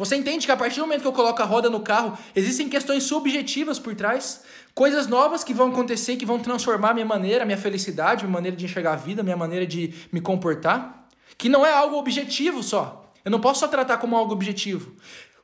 [0.00, 2.70] Você entende que a partir do momento que eu coloco a roda no carro, existem
[2.70, 4.40] questões subjetivas por trás,
[4.74, 8.64] coisas novas que vão acontecer, que vão transformar minha maneira, minha felicidade, minha maneira de
[8.64, 13.12] enxergar a vida, minha maneira de me comportar, que não é algo objetivo só.
[13.22, 14.96] Eu não posso só tratar como algo objetivo.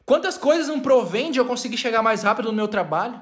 [0.07, 3.21] Quantas coisas não provém de eu conseguir chegar mais rápido no meu trabalho?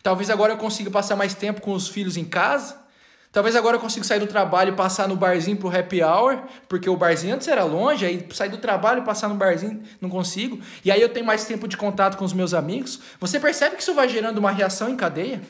[0.00, 2.80] Talvez agora eu consiga passar mais tempo com os filhos em casa.
[3.38, 6.90] Talvez agora eu consiga sair do trabalho e passar no barzinho pro happy hour, porque
[6.90, 10.58] o barzinho antes era longe, aí sair do trabalho e passar no barzinho não consigo.
[10.84, 12.98] E aí eu tenho mais tempo de contato com os meus amigos.
[13.20, 15.40] Você percebe que isso vai gerando uma reação em cadeia?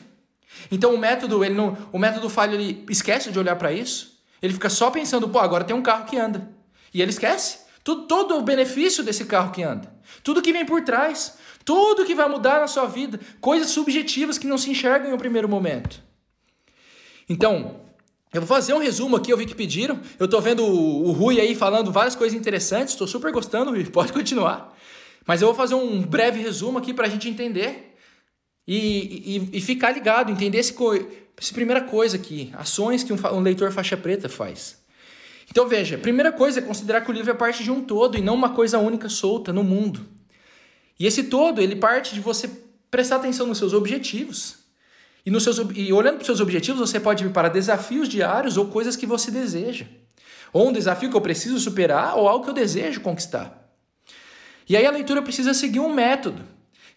[0.71, 4.19] Então o método, ele não, o método falho, ele esquece de olhar para isso.
[4.39, 6.47] Ele fica só pensando, pô, agora tem um carro que anda.
[6.93, 9.91] E ele esquece todo, todo o benefício desse carro que anda.
[10.23, 11.39] Tudo que vem por trás.
[11.65, 15.17] Tudo que vai mudar na sua vida, coisas subjetivas que não se enxergam em um
[15.17, 16.07] primeiro momento.
[17.29, 17.79] Então,
[18.33, 19.99] eu vou fazer um resumo aqui, eu vi que pediram.
[20.17, 24.11] Eu tô vendo o, Rui aí falando várias coisas interessantes, estou super gostando, Rui, pode
[24.11, 24.75] continuar.
[25.25, 27.95] Mas eu vou fazer um breve resumo aqui para a gente entender
[28.67, 30.75] e, e, e, ficar ligado, entender esse,
[31.37, 34.77] essa primeira coisa aqui, ações que um, um leitor faixa preta faz.
[35.49, 38.21] Então veja, primeira coisa é considerar que o livro é parte de um todo e
[38.21, 40.05] não uma coisa única solta no mundo.
[40.99, 42.49] E esse todo, ele parte de você
[42.91, 44.58] prestar atenção nos seus objetivos.
[45.25, 48.57] E, nos seus, e olhando para os seus objetivos, você pode ir para desafios diários
[48.57, 49.85] ou coisas que você deseja.
[50.51, 53.69] Ou um desafio que eu preciso superar ou algo que eu desejo conquistar.
[54.67, 56.43] E aí a leitura precisa seguir um método.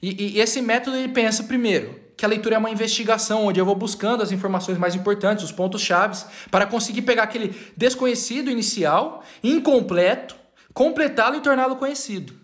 [0.00, 3.64] E, e esse método ele pensa primeiro que a leitura é uma investigação onde eu
[3.64, 9.24] vou buscando as informações mais importantes, os pontos chaves, para conseguir pegar aquele desconhecido inicial,
[9.42, 10.37] incompleto,
[10.72, 12.35] completá-lo e torná-lo conhecido.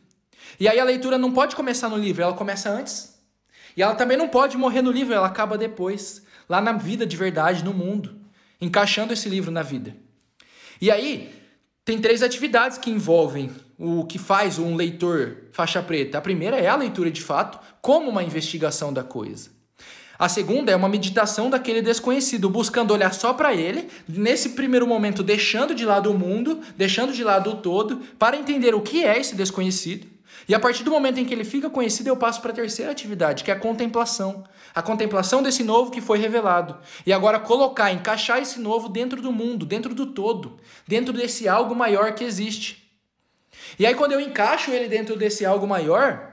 [0.59, 3.18] E aí a leitura não pode começar no livro, ela começa antes.
[3.79, 7.17] E ela também não pode morrer no livro, ela acaba depois, lá na vida de
[7.17, 8.17] verdade, no mundo,
[8.61, 9.97] encaixando esse livro na vida.
[10.81, 11.33] E aí,
[11.85, 16.19] tem três atividades que envolvem o que faz um leitor faixa preta.
[16.19, 19.51] A primeira é a leitura de fato, como uma investigação da coisa.
[20.19, 25.23] A segunda é uma meditação daquele desconhecido, buscando olhar só para ele, nesse primeiro momento
[25.23, 29.21] deixando de lado o mundo, deixando de lado o todo, para entender o que é
[29.21, 30.18] esse desconhecido.
[30.49, 32.91] E a partir do momento em que ele fica conhecido, eu passo para a terceira
[32.91, 34.45] atividade, que é a contemplação.
[34.75, 36.79] A contemplação desse novo que foi revelado.
[37.05, 41.75] E agora colocar, encaixar esse novo dentro do mundo, dentro do todo, dentro desse algo
[41.75, 42.91] maior que existe.
[43.79, 46.33] E aí, quando eu encaixo ele dentro desse algo maior,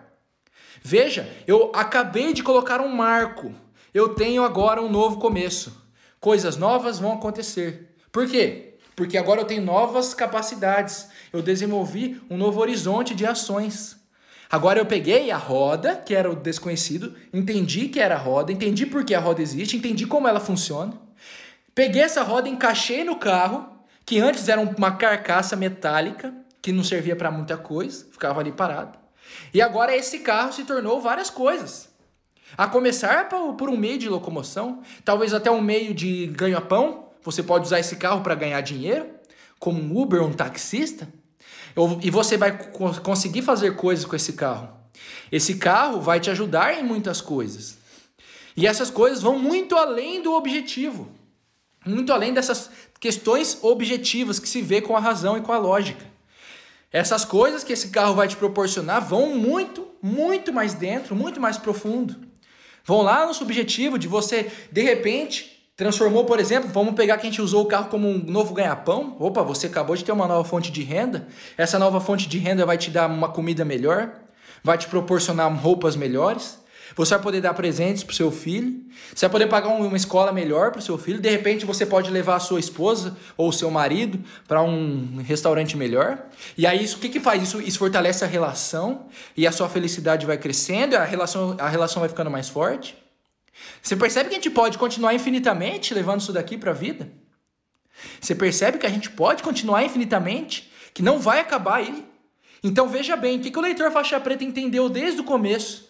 [0.81, 3.53] veja, eu acabei de colocar um marco.
[3.93, 5.85] Eu tenho agora um novo começo.
[6.21, 7.93] Coisas novas vão acontecer.
[8.13, 8.77] Por quê?
[8.95, 11.09] Porque agora eu tenho novas capacidades.
[11.33, 14.04] Eu desenvolvi um novo horizonte de ações.
[14.55, 18.85] Agora eu peguei a roda, que era o desconhecido, entendi que era a roda, entendi
[18.85, 20.93] por que a roda existe, entendi como ela funciona.
[21.73, 23.67] Peguei essa roda, encaixei no carro,
[24.05, 28.97] que antes era uma carcaça metálica, que não servia para muita coisa, ficava ali parado.
[29.53, 31.89] E agora esse carro se tornou várias coisas.
[32.57, 37.09] A começar por um meio de locomoção, talvez até um meio de ganha-pão.
[37.23, 39.05] Você pode usar esse carro para ganhar dinheiro,
[39.59, 41.09] como um Uber, um taxista.
[42.01, 42.57] E você vai
[43.03, 44.69] conseguir fazer coisas com esse carro.
[45.31, 47.77] Esse carro vai te ajudar em muitas coisas.
[48.55, 51.11] E essas coisas vão muito além do objetivo.
[51.85, 56.05] Muito além dessas questões objetivas que se vê com a razão e com a lógica.
[56.91, 61.57] Essas coisas que esse carro vai te proporcionar vão muito, muito mais dentro, muito mais
[61.57, 62.15] profundo.
[62.85, 67.29] Vão lá no subjetivo de você, de repente, Transformou, por exemplo, vamos pegar que a
[67.29, 69.17] gente usou o carro como um novo ganha-pão.
[69.19, 71.27] Opa, você acabou de ter uma nova fonte de renda.
[71.57, 74.13] Essa nova fonte de renda vai te dar uma comida melhor,
[74.63, 76.63] vai te proporcionar roupas melhores.
[76.95, 78.85] Você vai poder dar presentes para o seu filho.
[79.13, 81.19] Você vai poder pagar uma escola melhor para o seu filho.
[81.19, 85.75] De repente, você pode levar a sua esposa ou o seu marido para um restaurante
[85.75, 86.19] melhor.
[86.57, 87.43] E aí, isso, o que, que faz?
[87.43, 91.99] Isso, isso fortalece a relação e a sua felicidade vai crescendo, a relação, a relação
[91.99, 92.95] vai ficando mais forte.
[93.81, 97.11] Você percebe que a gente pode continuar infinitamente levando isso daqui para a vida?
[98.19, 102.05] Você percebe que a gente pode continuar infinitamente, que não vai acabar aí?
[102.63, 105.89] Então veja bem, o que, que o leitor faixa preta entendeu desde o começo?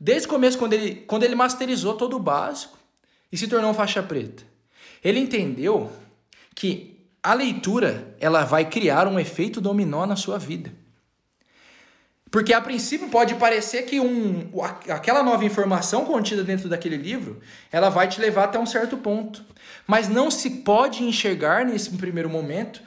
[0.00, 2.76] Desde o começo, quando ele, quando ele masterizou todo o básico
[3.30, 4.42] e se tornou faixa preta.
[5.04, 5.92] Ele entendeu
[6.54, 10.72] que a leitura ela vai criar um efeito dominó na sua vida.
[12.32, 14.50] Porque a princípio pode parecer que um,
[14.88, 17.38] aquela nova informação contida dentro daquele livro,
[17.70, 19.44] ela vai te levar até um certo ponto.
[19.86, 22.80] Mas não se pode enxergar nesse primeiro momento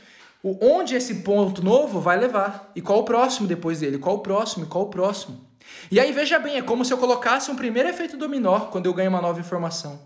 [0.44, 2.72] onde esse ponto novo vai levar.
[2.76, 5.48] E qual o próximo depois dele, qual o próximo, qual o próximo.
[5.92, 8.94] E aí veja bem, é como se eu colocasse um primeiro efeito dominó quando eu
[8.96, 10.02] ganho uma nova informação.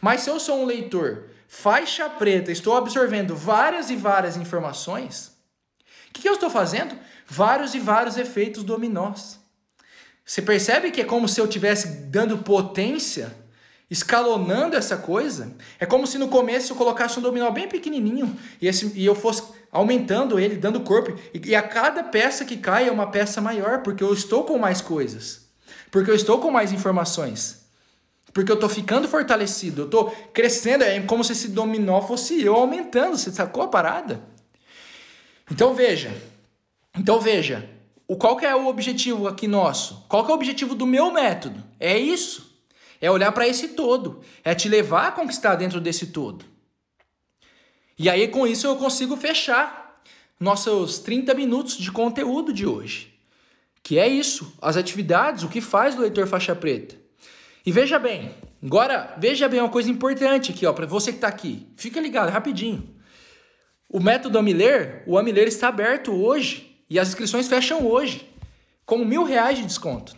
[0.00, 5.32] Mas se eu sou um leitor faixa preta, estou absorvendo várias e várias informações,
[6.08, 6.96] o que, que eu estou fazendo?
[7.26, 9.38] Vários e vários efeitos dominós.
[10.24, 13.34] Você percebe que é como se eu estivesse dando potência,
[13.90, 15.54] escalonando essa coisa?
[15.78, 19.14] É como se no começo eu colocasse um dominó bem pequenininho e, esse, e eu
[19.14, 21.16] fosse aumentando ele, dando corpo.
[21.32, 24.58] E, e a cada peça que cai é uma peça maior, porque eu estou com
[24.58, 25.46] mais coisas.
[25.90, 27.64] Porque eu estou com mais informações.
[28.32, 30.82] Porque eu estou ficando fortalecido, eu estou crescendo.
[30.82, 33.16] É como se esse dominó fosse eu aumentando.
[33.16, 34.20] Você sacou a parada?
[35.50, 36.12] Então veja,
[36.98, 37.68] então veja,
[38.08, 40.04] o qual é o objetivo aqui nosso?
[40.08, 41.62] Qual é o objetivo do meu método?
[41.78, 42.54] É isso.
[43.00, 46.44] É olhar para esse todo, é te levar a conquistar dentro desse todo.
[47.98, 50.02] E aí com isso eu consigo fechar
[50.40, 53.14] nossos 30 minutos de conteúdo de hoje.
[53.82, 56.96] Que é isso, as atividades, o que faz do leitor faixa preta.
[57.64, 61.28] E veja bem, agora veja bem uma coisa importante aqui, ó, para você que está
[61.28, 61.66] aqui.
[61.76, 62.96] Fica ligado rapidinho.
[63.88, 68.28] O método Amiler, o Amiler está aberto hoje e as inscrições fecham hoje,
[68.84, 70.16] com mil reais de desconto.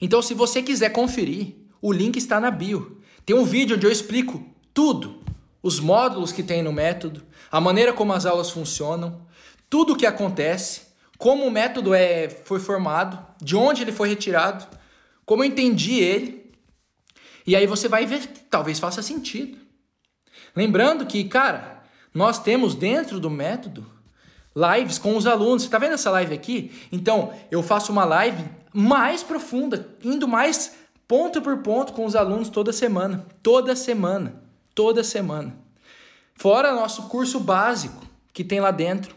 [0.00, 3.00] Então, se você quiser conferir, o link está na bio.
[3.24, 4.44] Tem um vídeo onde eu explico
[4.74, 5.22] tudo:
[5.62, 9.26] os módulos que tem no método, a maneira como as aulas funcionam,
[9.70, 10.82] tudo o que acontece,
[11.16, 14.66] como o método é, foi formado, de onde ele foi retirado,
[15.24, 16.52] como eu entendi ele.
[17.46, 19.58] E aí você vai ver, talvez faça sentido.
[20.54, 23.86] Lembrando que, cara, nós temos dentro do método
[24.54, 25.62] lives com os alunos.
[25.62, 26.72] Você está vendo essa live aqui?
[26.90, 30.74] Então, eu faço uma live mais profunda, indo mais
[31.06, 33.26] ponto por ponto com os alunos toda semana.
[33.42, 34.42] Toda semana.
[34.74, 35.56] Toda semana.
[36.34, 39.14] Fora nosso curso básico que tem lá dentro.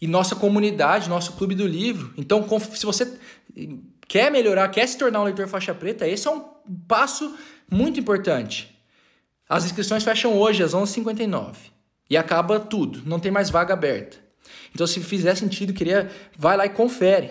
[0.00, 2.12] E nossa comunidade, nosso clube do livro.
[2.16, 3.18] Então, se você
[4.06, 6.40] quer melhorar, quer se tornar um leitor faixa preta, esse é um
[6.86, 7.34] passo
[7.70, 8.76] muito importante.
[9.48, 11.54] As inscrições fecham hoje às 11h59
[12.10, 14.25] e acaba tudo, não tem mais vaga aberta.
[14.76, 17.30] Então, se fizer sentido, queria, vai lá e confere.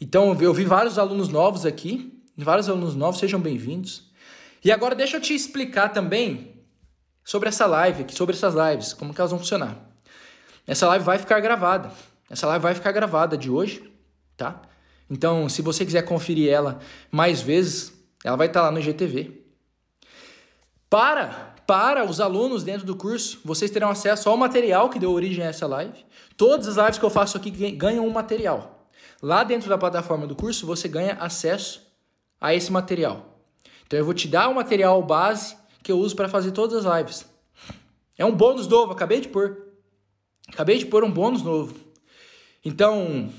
[0.00, 4.10] Então, eu vi vários alunos novos aqui, vários alunos novos, sejam bem-vindos.
[4.64, 6.60] E agora deixa eu te explicar também
[7.22, 9.78] sobre essa live, sobre essas lives, como que elas vão funcionar.
[10.66, 11.92] Essa live vai ficar gravada.
[12.28, 13.88] Essa live vai ficar gravada de hoje,
[14.36, 14.60] tá?
[15.08, 16.80] Então, se você quiser conferir ela
[17.12, 17.92] mais vezes,
[18.24, 19.40] ela vai estar lá no GTV.
[20.90, 25.44] Para para os alunos dentro do curso, vocês terão acesso ao material que deu origem
[25.44, 26.04] a essa live.
[26.36, 28.88] Todas as lives que eu faço aqui ganham um material.
[29.22, 31.82] Lá dentro da plataforma do curso, você ganha acesso
[32.40, 33.38] a esse material.
[33.86, 36.98] Então eu vou te dar o material base que eu uso para fazer todas as
[36.98, 37.26] lives.
[38.18, 39.68] É um bônus novo, acabei de pôr.
[40.48, 41.74] Acabei de pôr um bônus novo.
[42.64, 43.32] Então,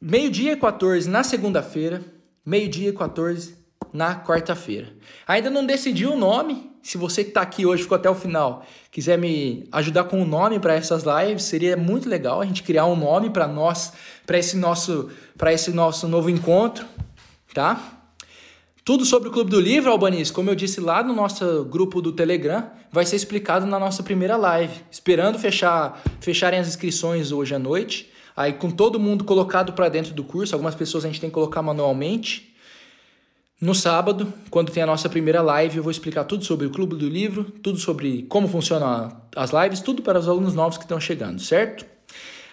[0.00, 2.02] meio-dia e 14 na segunda-feira,
[2.44, 3.56] meio-dia e 14
[3.92, 4.88] na quarta-feira.
[5.26, 6.70] Ainda não decidi o nome.
[6.82, 10.22] Se você que está aqui hoje ficou até o final, quiser me ajudar com o
[10.22, 13.92] um nome para essas lives, seria muito legal a gente criar um nome para nós,
[14.24, 16.86] para esse nosso, para esse nosso novo encontro,
[17.52, 17.96] tá?
[18.86, 22.12] Tudo sobre o Clube do Livro, Albanese, como eu disse lá no nosso grupo do
[22.12, 24.72] Telegram, vai ser explicado na nossa primeira live.
[24.88, 28.12] Esperando fechar, fecharem as inscrições hoje à noite.
[28.36, 31.34] Aí com todo mundo colocado para dentro do curso, algumas pessoas a gente tem que
[31.34, 32.54] colocar manualmente.
[33.60, 36.94] No sábado, quando tem a nossa primeira live, eu vou explicar tudo sobre o Clube
[36.94, 41.00] do Livro, tudo sobre como funcionam as lives, tudo para os alunos novos que estão
[41.00, 41.86] chegando, certo?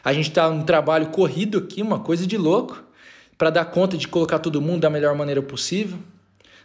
[0.03, 2.83] A gente está num trabalho corrido aqui, uma coisa de louco,
[3.37, 5.97] para dar conta de colocar todo mundo da melhor maneira possível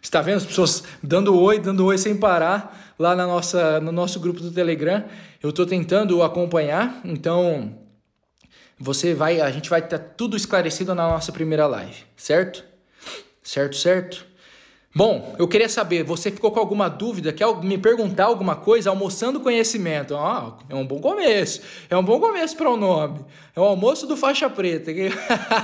[0.00, 4.20] está vendo as pessoas dando oi, dando oi sem parar lá na nossa, no nosso
[4.20, 5.04] grupo do Telegram.
[5.42, 7.78] Eu estou tentando acompanhar, então
[8.78, 12.64] você vai, a gente vai ter tudo esclarecido na nossa primeira live, certo?
[13.48, 14.26] Certo, certo?
[14.94, 17.32] Bom, eu queria saber, você ficou com alguma dúvida?
[17.32, 18.90] Quer me perguntar alguma coisa?
[18.90, 20.14] Almoçando conhecimento.
[20.14, 21.62] Ah, é um bom começo.
[21.88, 23.24] É um bom começo para o nome.
[23.56, 24.90] É o almoço do faixa preta.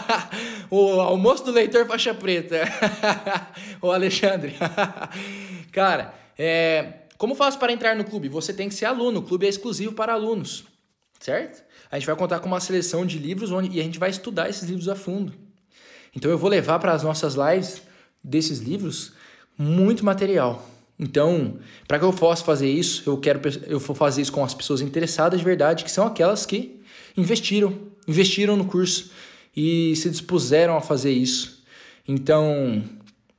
[0.71, 2.63] o almoço do leitor faixa preta.
[3.83, 4.55] o Alexandre.
[5.71, 8.31] Cara, é, como faço para entrar no clube?
[8.31, 9.21] Você tem que ser aluno.
[9.21, 10.65] O clube é exclusivo para alunos,
[11.21, 11.63] certo?
[11.91, 14.49] A gente vai contar com uma seleção de livros onde, e a gente vai estudar
[14.49, 15.44] esses livros a fundo.
[16.15, 17.83] Então eu vou levar para as nossas lives
[18.23, 19.13] desses livros
[19.59, 20.69] muito material.
[20.99, 24.55] Então, para que eu possa fazer isso, eu quero eu vou fazer isso com as
[24.55, 26.81] pessoas interessadas de verdade, que são aquelas que
[27.17, 29.11] investiram, investiram no curso
[29.57, 31.63] e se dispuseram a fazer isso.
[32.07, 32.83] Então,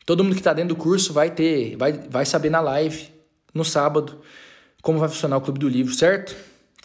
[0.06, 3.10] todo mundo que está dentro do curso vai ter, vai, vai saber na live
[3.54, 4.20] no sábado
[4.82, 6.36] como vai funcionar o Clube do Livro, certo?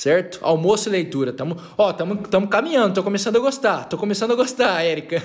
[0.00, 0.38] Certo?
[0.42, 1.30] Almoço e leitura.
[1.30, 3.84] Tamo, ó, tamo, tamo caminhando, tô começando a gostar.
[3.84, 5.22] Tô começando a gostar, Érica.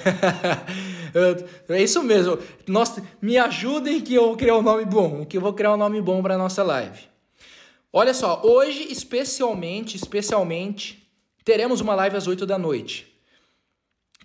[1.70, 2.38] é isso mesmo.
[2.68, 5.78] Nossa, me ajudem que eu vou criar um nome bom, que eu vou criar um
[5.78, 7.00] nome bom para nossa live.
[7.94, 11.08] Olha só, hoje especialmente, especialmente,
[11.46, 13.08] teremos uma live às 8 da noite.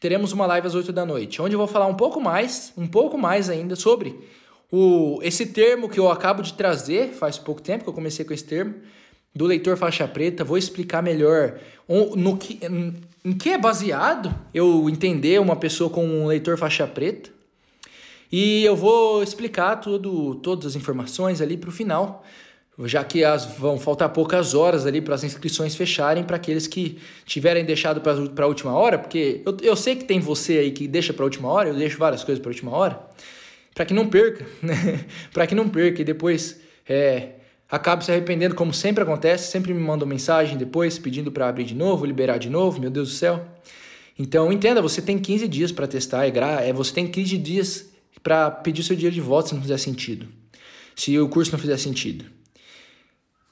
[0.01, 2.89] Teremos uma live às 8 da noite, onde eu vou falar um pouco mais, um
[2.89, 4.19] pouco mais ainda sobre
[4.73, 8.33] o, esse termo que eu acabo de trazer, faz pouco tempo que eu comecei com
[8.33, 8.75] esse termo,
[9.35, 11.59] do leitor faixa preta, vou explicar melhor
[12.17, 12.59] no que,
[13.25, 17.31] em que é baseado eu entender uma pessoa com um leitor faixa preta.
[18.33, 22.25] E eu vou explicar tudo, todas as informações ali para o final,
[22.85, 26.99] já que as, vão faltar poucas horas ali para as inscrições fecharem para aqueles que
[27.27, 30.87] tiverem deixado para a última hora, porque eu, eu sei que tem você aí que
[30.87, 33.01] deixa para a última hora, eu deixo várias coisas para a última hora,
[33.75, 35.05] para que não perca, né?
[35.33, 37.31] para que não perca e depois é,
[37.71, 41.75] Acabo se arrependendo, como sempre acontece, sempre me mandam mensagem depois pedindo para abrir de
[41.75, 43.47] novo, liberar de novo, meu Deus do céu.
[44.19, 46.61] Então entenda, você tem 15 dias para testar, é, gra...
[46.63, 47.87] é você tem 15 dias
[48.23, 50.27] para pedir seu dinheiro de volta se não fizer sentido.
[50.97, 52.25] Se o curso não fizer sentido.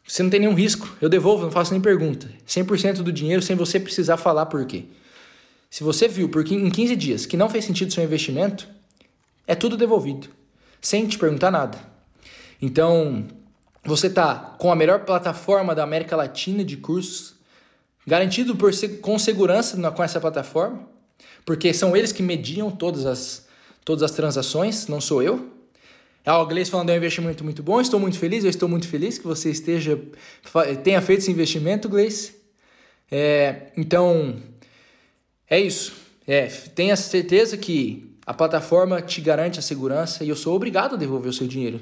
[0.06, 2.28] Você não tem nenhum risco, eu devolvo, não faço nem pergunta.
[2.46, 4.86] 100% do dinheiro sem você precisar falar por quê.
[5.70, 8.68] Se você viu porque em 15 dias que não fez sentido seu investimento,
[9.46, 10.28] é tudo devolvido,
[10.80, 11.78] sem te perguntar nada.
[12.60, 13.26] Então,
[13.88, 17.34] você está com a melhor plataforma da América Latina de cursos,
[18.06, 18.70] garantido por,
[19.00, 20.86] com segurança com essa plataforma,
[21.44, 23.46] porque são eles que mediam todas as,
[23.84, 25.50] todas as transações, não sou eu.
[26.24, 28.86] Ah, o Gleice falando é um investimento muito bom, estou muito feliz, eu estou muito
[28.86, 29.98] feliz que você esteja
[30.84, 32.36] tenha feito esse investimento, Gleice.
[33.10, 34.36] É, então,
[35.48, 35.94] é isso.
[36.26, 40.98] É, tenha certeza que a plataforma te garante a segurança e eu sou obrigado a
[40.98, 41.80] devolver o seu dinheiro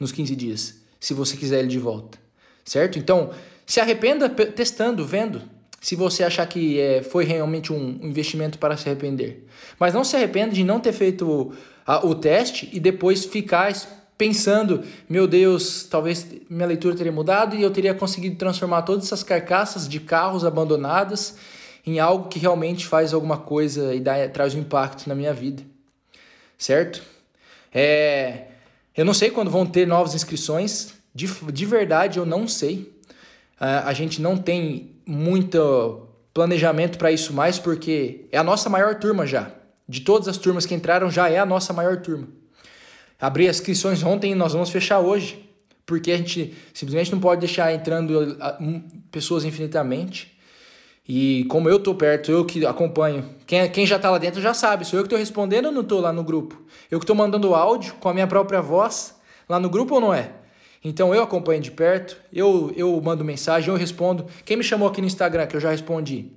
[0.00, 2.16] nos 15 dias se você quiser ele de volta,
[2.64, 2.96] certo?
[2.96, 3.30] Então,
[3.66, 5.42] se arrependa testando, vendo,
[5.80, 9.44] se você achar que é, foi realmente um investimento para se arrepender.
[9.80, 11.52] Mas não se arrependa de não ter feito
[11.84, 13.74] a, o teste e depois ficar
[14.16, 19.24] pensando, meu Deus, talvez minha leitura teria mudado e eu teria conseguido transformar todas essas
[19.24, 21.34] carcaças de carros abandonadas
[21.84, 25.64] em algo que realmente faz alguma coisa e dá, traz um impacto na minha vida,
[26.56, 27.02] certo?
[27.74, 28.51] É,
[28.96, 32.92] eu não sei quando vão ter novas inscrições, de, de verdade eu não sei.
[33.60, 38.96] Uh, a gente não tem muito planejamento para isso mais, porque é a nossa maior
[38.96, 39.50] turma já.
[39.88, 42.28] De todas as turmas que entraram, já é a nossa maior turma.
[43.20, 45.48] Abri as inscrições ontem e nós vamos fechar hoje.
[45.84, 48.36] porque a gente simplesmente não pode deixar entrando
[49.10, 50.31] pessoas infinitamente.
[51.08, 54.54] E como eu tô perto, eu que acompanho, quem, quem já tá lá dentro já
[54.54, 56.62] sabe, sou eu que tô respondendo ou não tô lá no grupo?
[56.90, 59.16] Eu que tô mandando áudio com a minha própria voz
[59.48, 60.30] lá no grupo ou não é?
[60.84, 64.26] Então eu acompanho de perto, eu, eu mando mensagem, eu respondo.
[64.44, 66.30] Quem me chamou aqui no Instagram, que eu já respondi.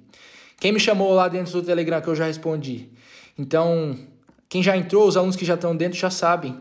[0.60, 2.90] Quem me chamou lá dentro do Telegram, que eu já respondi.
[3.38, 3.98] Então,
[4.48, 6.60] quem já entrou, os alunos que já estão dentro já sabem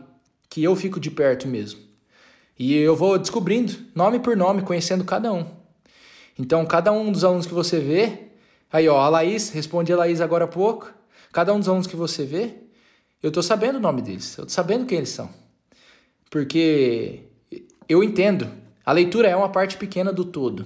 [0.49, 1.79] que eu fico de perto mesmo.
[2.57, 5.64] E eu vou descobrindo, nome por nome, conhecendo cada um.
[6.37, 8.29] Então, cada um dos alunos que você vê,
[8.71, 10.91] aí ó, a Laís, respondi a Laís agora há pouco.
[11.31, 12.55] Cada um dos alunos que você vê,
[13.21, 15.29] eu tô sabendo o nome deles, eu tô sabendo quem eles são.
[16.29, 17.23] Porque
[17.87, 18.51] eu entendo,
[18.85, 20.65] a leitura é uma parte pequena do todo.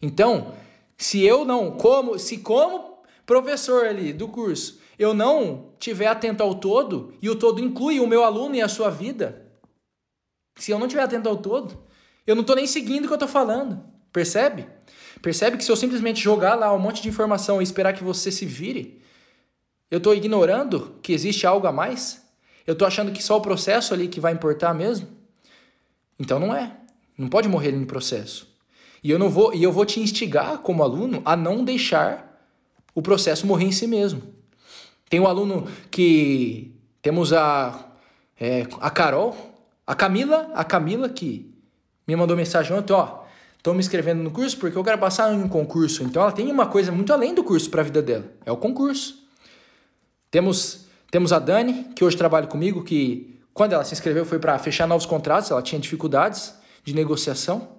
[0.00, 0.54] Então,
[0.96, 6.54] se eu não, como, se como professor ali do curso, eu não tiver atento ao
[6.54, 9.46] todo, e o todo inclui o meu aluno e a sua vida,
[10.56, 11.78] se eu não tiver atento ao todo,
[12.26, 13.82] eu não estou nem seguindo o que eu estou falando.
[14.18, 14.66] Percebe?
[15.22, 18.32] Percebe que se eu simplesmente jogar lá um monte de informação e esperar que você
[18.32, 19.00] se vire,
[19.88, 22.20] eu estou ignorando que existe algo a mais?
[22.66, 25.06] Eu estou achando que só o processo ali que vai importar mesmo?
[26.18, 26.72] Então não é.
[27.16, 28.52] Não pode morrer no processo.
[29.04, 32.42] E eu não vou e eu vou te instigar como aluno a não deixar
[32.96, 34.20] o processo morrer em si mesmo.
[35.08, 37.86] Tem um aluno que temos a
[38.40, 39.36] é, a Carol,
[39.86, 41.54] a Camila, a Camila que
[42.04, 43.17] me mandou mensagem ontem, ó,
[43.68, 46.02] tô me inscrevendo no curso porque eu quero passar em um concurso.
[46.02, 48.56] Então ela tem uma coisa muito além do curso para a vida dela, é o
[48.56, 49.22] concurso.
[50.30, 54.58] Temos temos a Dani, que hoje trabalha comigo, que quando ela se inscreveu foi para
[54.58, 57.76] fechar novos contratos, ela tinha dificuldades de negociação.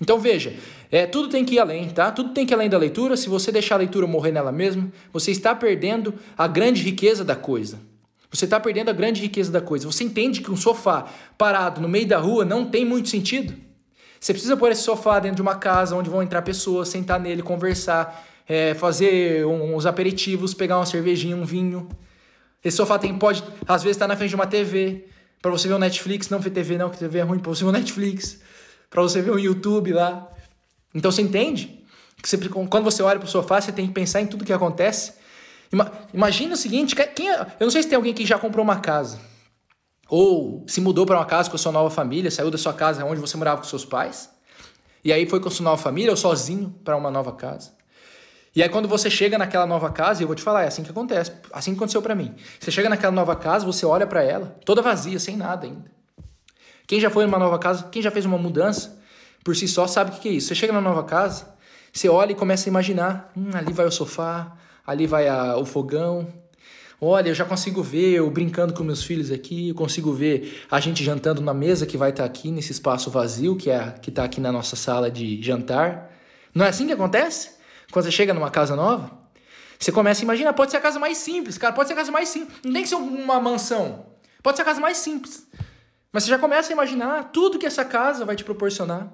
[0.00, 0.54] Então veja,
[0.88, 2.12] é, tudo tem que ir além, tá?
[2.12, 3.16] Tudo tem que ir além da leitura.
[3.16, 7.34] Se você deixar a leitura morrer nela mesma, você está perdendo a grande riqueza da
[7.34, 7.80] coisa.
[8.30, 9.90] Você está perdendo a grande riqueza da coisa.
[9.90, 13.66] Você entende que um sofá parado no meio da rua não tem muito sentido?
[14.20, 17.42] Você precisa pôr esse sofá dentro de uma casa onde vão entrar pessoas, sentar nele,
[17.42, 21.88] conversar, é, fazer uns aperitivos, pegar uma cervejinha, um vinho.
[22.64, 25.06] Esse sofá tem, pode, às vezes, estar tá na frente de uma TV,
[25.40, 27.62] para você ver o Netflix, não ver TV não, que TV é ruim, para você
[27.62, 28.40] ver o Netflix
[28.90, 30.28] para você ver o YouTube lá.
[30.94, 31.84] Então você entende?
[32.20, 34.52] Que você, quando você olha para o sofá, você tem que pensar em tudo que
[34.52, 35.12] acontece.
[36.12, 38.80] Imagina o seguinte: quem, é, eu não sei se tem alguém que já comprou uma
[38.80, 39.20] casa.
[40.08, 43.04] Ou se mudou para uma casa com a sua nova família, saiu da sua casa
[43.04, 44.30] onde você morava com seus pais.
[45.04, 47.72] E aí foi com a sua nova família ou sozinho para uma nova casa.
[48.56, 50.82] E aí quando você chega naquela nova casa, e eu vou te falar, é assim
[50.82, 52.34] que acontece, assim que aconteceu para mim.
[52.58, 55.90] Você chega naquela nova casa, você olha para ela, toda vazia, sem nada ainda.
[56.86, 58.98] Quem já foi numa nova casa, quem já fez uma mudança,
[59.44, 60.48] por si só sabe o que é isso.
[60.48, 61.54] Você chega na nova casa,
[61.92, 64.56] você olha e começa a imaginar: hum, ali vai o sofá,
[64.86, 66.26] ali vai a, o fogão.
[67.00, 70.80] Olha, eu já consigo ver eu brincando com meus filhos aqui, eu consigo ver a
[70.80, 74.24] gente jantando na mesa que vai estar aqui nesse espaço vazio que é que está
[74.24, 76.10] aqui na nossa sala de jantar.
[76.52, 77.52] Não é assim que acontece?
[77.92, 79.12] Quando você chega numa casa nova,
[79.78, 82.10] você começa a imaginar, pode ser a casa mais simples, cara, pode ser a casa
[82.10, 84.06] mais simples, não tem que ser uma mansão.
[84.42, 85.46] Pode ser a casa mais simples.
[86.12, 89.12] Mas você já começa a imaginar tudo que essa casa vai te proporcionar.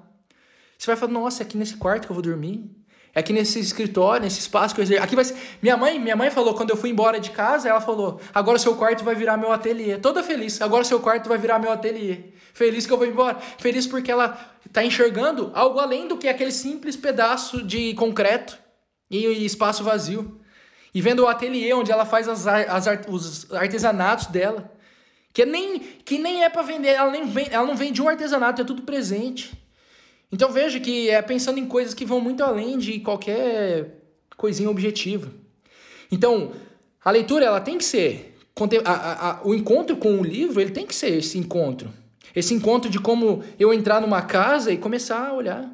[0.77, 2.69] Você vai falar, nossa, é aqui nesse quarto que eu vou dormir.
[3.15, 5.01] É aqui nesse escritório, nesse espaço que eu exerço.
[5.01, 5.37] Aqui vai ser...
[5.61, 8.75] Minha mãe, minha mãe falou quando eu fui embora de casa, ela falou: "Agora seu
[8.75, 9.97] quarto vai virar meu ateliê".
[9.97, 10.61] Toda feliz.
[10.61, 12.33] Agora seu quarto vai virar meu ateliê.
[12.53, 13.39] Feliz que eu vou embora.
[13.57, 18.57] Feliz porque ela está enxergando algo além do que aquele simples pedaço de concreto
[19.09, 20.41] e espaço vazio.
[20.93, 24.69] E vendo o ateliê onde ela faz as, as, os artesanatos dela.
[25.33, 28.61] Que nem, que nem é para vender, ela, nem vem, ela não vende um artesanato,
[28.61, 29.51] é tudo presente.
[30.31, 34.01] Então veja que é pensando em coisas que vão muito além de qualquer
[34.35, 35.31] coisinha objetiva.
[36.11, 36.51] Então,
[37.03, 38.37] a leitura ela tem que ser
[39.43, 41.91] o encontro com o livro, ele tem que ser esse encontro.
[42.35, 45.69] Esse encontro de como eu entrar numa casa e começar a olhar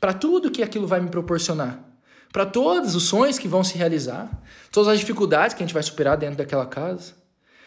[0.00, 1.82] para tudo que aquilo vai me proporcionar,
[2.32, 4.30] para todos os sonhos que vão se realizar,
[4.70, 7.14] todas as dificuldades que a gente vai superar dentro daquela casa.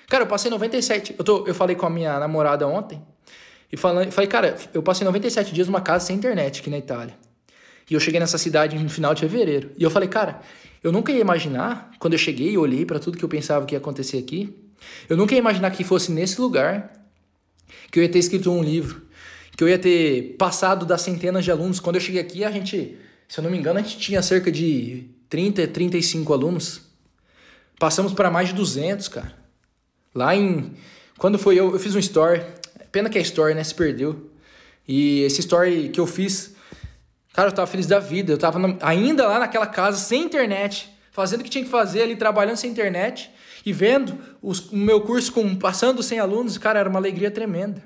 [0.08, 1.16] Cara, eu passei 97.
[1.18, 3.02] Eu, tô, eu falei com a minha namorada ontem.
[3.72, 7.16] E falei, falei, cara, eu passei 97 dias numa casa sem internet aqui na Itália.
[7.90, 9.72] E eu cheguei nessa cidade no final de fevereiro.
[9.78, 10.42] E eu falei, cara,
[10.84, 13.76] eu nunca ia imaginar, quando eu cheguei e olhei para tudo que eu pensava que
[13.76, 14.56] ia acontecer aqui,
[15.08, 16.94] eu nunca ia imaginar que fosse nesse lugar
[17.92, 19.02] que eu ia ter escrito um livro,
[19.56, 21.80] que eu ia ter passado das centenas de alunos.
[21.80, 22.98] Quando eu cheguei aqui, a gente,
[23.28, 26.82] se eu não me engano, a gente tinha cerca de 30, 35 alunos.
[27.78, 29.34] Passamos para mais de 200, cara.
[30.14, 30.74] Lá em.
[31.18, 32.42] Quando foi eu, eu fiz um story.
[32.92, 34.30] Pena que a story, né, se perdeu.
[34.88, 36.56] E esse story que eu fiz,
[37.34, 38.34] cara, eu tava feliz da vida.
[38.34, 42.16] Eu tava ainda lá naquela casa, sem internet, fazendo o que tinha que fazer ali,
[42.16, 43.32] trabalhando sem internet
[43.66, 47.84] e vendo os, o meu curso com, passando sem alunos, cara, era uma alegria tremenda.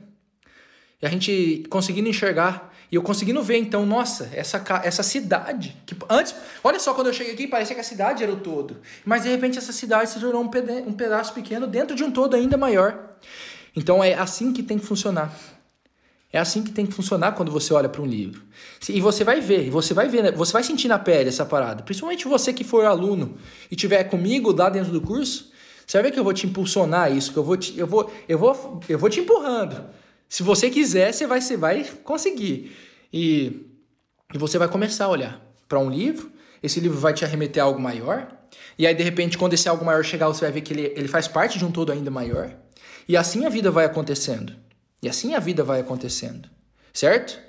[1.02, 5.76] E a gente conseguindo enxergar e eu conseguindo ver, então, nossa, essa, essa cidade.
[5.86, 8.78] Que antes, olha só, quando eu cheguei aqui, parecia que a cidade era o todo.
[9.04, 12.12] Mas de repente essa cidade se tornou um, peda um pedaço pequeno dentro de um
[12.12, 13.18] todo ainda maior.
[13.76, 15.34] Então é assim que tem que funcionar.
[16.32, 18.42] É assim que tem que funcionar quando você olha para um livro.
[18.90, 20.32] E você vai ver, você vai ver, né?
[20.32, 21.84] você vai sentir na pele essa parada.
[21.84, 23.38] Principalmente você que for aluno
[23.70, 25.52] e tiver comigo lá dentro do curso,
[25.86, 28.12] você vai ver que eu vou te impulsionar isso, que eu vou te, eu vou,
[28.28, 29.86] eu vou, eu vou te empurrando.
[30.28, 32.76] Se você quiser, você vai, você vai conseguir.
[33.12, 33.68] E,
[34.34, 36.32] e você vai começar a olhar para um livro,
[36.64, 38.28] esse livro vai te arremeter a algo maior,
[38.78, 41.08] e aí de repente, quando esse algo maior chegar, você vai ver que ele, ele
[41.08, 42.52] faz parte de um todo ainda maior.
[43.08, 44.54] E assim a vida vai acontecendo.
[45.02, 46.50] E assim a vida vai acontecendo.
[46.94, 47.40] Certo?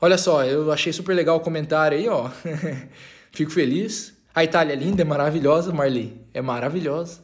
[0.00, 2.30] Olha só, eu achei super legal o comentário aí, ó.
[3.32, 4.14] Fico feliz.
[4.34, 6.20] A Itália é linda, é maravilhosa, Marli.
[6.32, 7.20] É maravilhosa.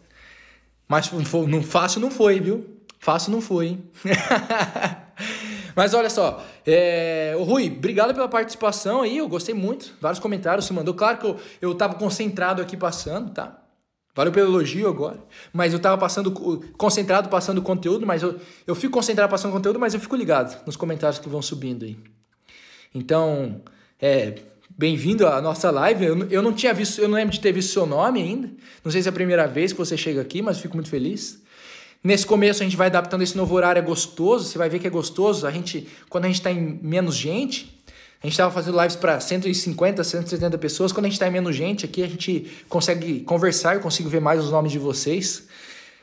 [0.86, 1.10] Mas
[1.48, 2.76] não, fácil não foi, viu?
[2.98, 3.84] Fácil não foi, hein?
[5.74, 7.34] Mas olha só, é...
[7.38, 9.94] Rui, obrigado pela participação aí, eu gostei muito.
[10.00, 10.94] Vários comentários você mandou.
[10.94, 13.58] Claro que eu, eu tava concentrado aqui passando, tá?
[14.16, 15.18] Valeu pelo elogio agora.
[15.52, 16.32] Mas eu tava passando,
[16.78, 20.74] concentrado passando conteúdo, mas eu, eu fico concentrado passando conteúdo, mas eu fico ligado nos
[20.74, 21.98] comentários que vão subindo aí.
[22.94, 23.60] Então,
[24.00, 24.36] é,
[24.70, 26.02] bem-vindo à nossa live.
[26.02, 28.50] Eu, eu não tinha visto, eu não lembro de ter visto seu nome ainda.
[28.82, 31.42] Não sei se é a primeira vez que você chega aqui, mas fico muito feliz.
[32.02, 34.86] Nesse começo a gente vai adaptando esse novo horário, é gostoso, você vai ver que
[34.86, 35.46] é gostoso.
[35.46, 37.75] A gente, quando a gente está em menos gente,
[38.22, 40.92] a gente estava fazendo lives para 150, 170 pessoas.
[40.92, 44.42] Quando a gente está menos gente aqui, a gente consegue conversar, eu consigo ver mais
[44.42, 45.46] os nomes de vocês.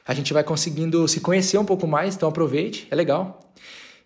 [0.05, 3.39] A gente vai conseguindo se conhecer um pouco mais, então aproveite, é legal.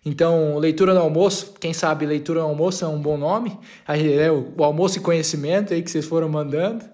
[0.04, 3.58] Então, leitura no almoço, quem sabe leitura no almoço é um bom nome.
[3.86, 6.84] Aí, é, o almoço e conhecimento aí que vocês foram mandando.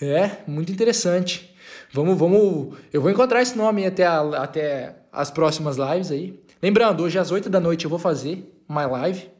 [0.00, 1.52] É, muito interessante.
[1.92, 2.76] Vamos, vamos.
[2.92, 6.38] Eu vou encontrar esse nome até, a, até as próximas lives aí.
[6.62, 9.33] Lembrando, hoje às 8 da noite eu vou fazer uma live.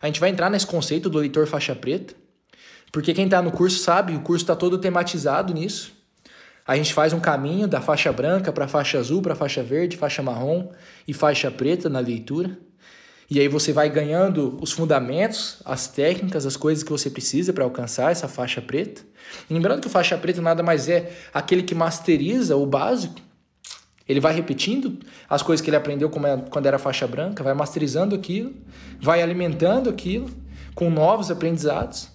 [0.00, 2.14] A gente vai entrar nesse conceito do leitor faixa preta.
[2.90, 5.92] Porque quem está no curso sabe, o curso está todo tematizado nisso.
[6.66, 10.22] A gente faz um caminho da faixa branca para faixa azul, para faixa verde, faixa
[10.22, 10.70] marrom
[11.06, 12.58] e faixa preta na leitura.
[13.30, 17.62] E aí você vai ganhando os fundamentos, as técnicas, as coisas que você precisa para
[17.62, 19.02] alcançar essa faixa preta.
[19.48, 23.20] Lembrando que o faixa preta nada mais é aquele que masteriza o básico.
[24.10, 24.98] Ele vai repetindo
[25.28, 28.52] as coisas que ele aprendeu é, quando era faixa branca, vai masterizando aquilo,
[29.00, 30.28] vai alimentando aquilo
[30.74, 32.08] com novos aprendizados.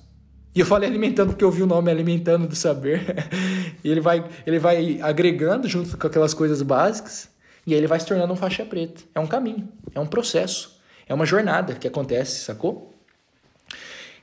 [0.54, 3.02] E eu falei alimentando porque eu vi o nome alimentando do saber.
[3.82, 7.30] e ele vai, ele vai agregando junto com aquelas coisas básicas.
[7.66, 9.02] E aí ele vai se tornando um faixa preta.
[9.16, 10.78] É um caminho, é um processo,
[11.08, 12.94] é uma jornada que acontece, sacou?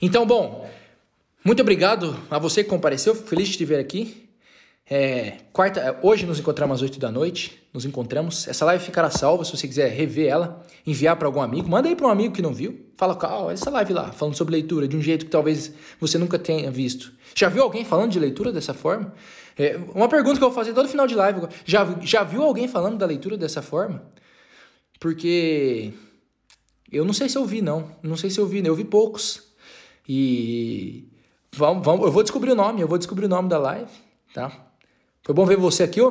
[0.01, 0.69] Então, bom,
[1.43, 4.22] muito obrigado a você que compareceu, feliz de te ver aqui.
[4.95, 7.59] É, quarta, hoje nos encontramos às 8 da noite.
[7.73, 8.47] Nos encontramos.
[8.47, 11.67] Essa live ficará salva se você quiser rever ela, enviar para algum amigo.
[11.67, 12.79] Manda aí para um amigo que não viu.
[12.99, 16.39] Fala, ó, essa live lá, falando sobre leitura de um jeito que talvez você nunca
[16.39, 17.11] tenha visto.
[17.35, 19.15] Já viu alguém falando de leitura dessa forma?
[19.59, 21.41] É, uma pergunta que eu vou fazer todo final de live.
[21.65, 24.03] Já, já viu alguém falando da leitura dessa forma?
[25.01, 25.95] Porque
[26.91, 27.91] eu não sei se eu vi, não.
[28.03, 28.69] Não sei se eu vi, né?
[28.69, 29.43] Eu vi poucos.
[30.07, 31.09] E
[31.55, 33.91] Vamos, vamos, eu vou descobrir o nome, eu vou descobrir o nome da live,
[34.35, 34.72] tá?
[35.23, 36.11] Foi bom ver você aqui, ô.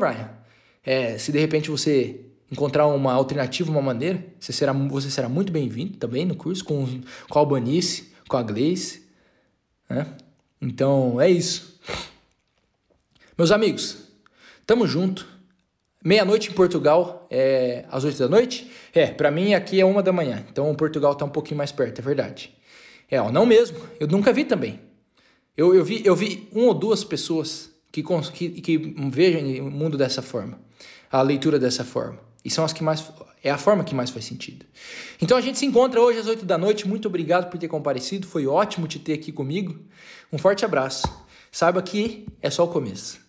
[0.83, 5.51] É, se de repente você encontrar uma alternativa, uma maneira, você será, você será muito
[5.51, 9.05] bem-vindo também no curso com, com a Albanice, com a Gleice,
[9.89, 10.07] né?
[10.61, 11.77] Então, é isso.
[13.37, 13.97] Meus amigos,
[14.65, 15.27] tamo junto.
[16.03, 18.71] Meia-noite em Portugal, é às oito da noite?
[18.93, 20.43] É, para mim aqui é uma da manhã.
[20.49, 22.51] Então Portugal tá um pouquinho mais perto, é verdade.
[23.09, 23.77] É, ó, não mesmo.
[23.99, 24.79] Eu nunca vi também.
[25.55, 28.77] Eu, eu, vi, eu vi uma ou duas pessoas que, que, que
[29.09, 30.59] vejam o mundo dessa forma,
[31.11, 32.19] a leitura dessa forma.
[32.43, 33.11] E são as que mais.
[33.43, 34.65] É a forma que mais faz sentido.
[35.19, 36.87] Então a gente se encontra hoje às 8 da noite.
[36.87, 38.27] Muito obrigado por ter comparecido.
[38.27, 39.79] Foi ótimo te ter aqui comigo.
[40.31, 41.07] Um forte abraço.
[41.51, 43.19] Saiba que é só o começo.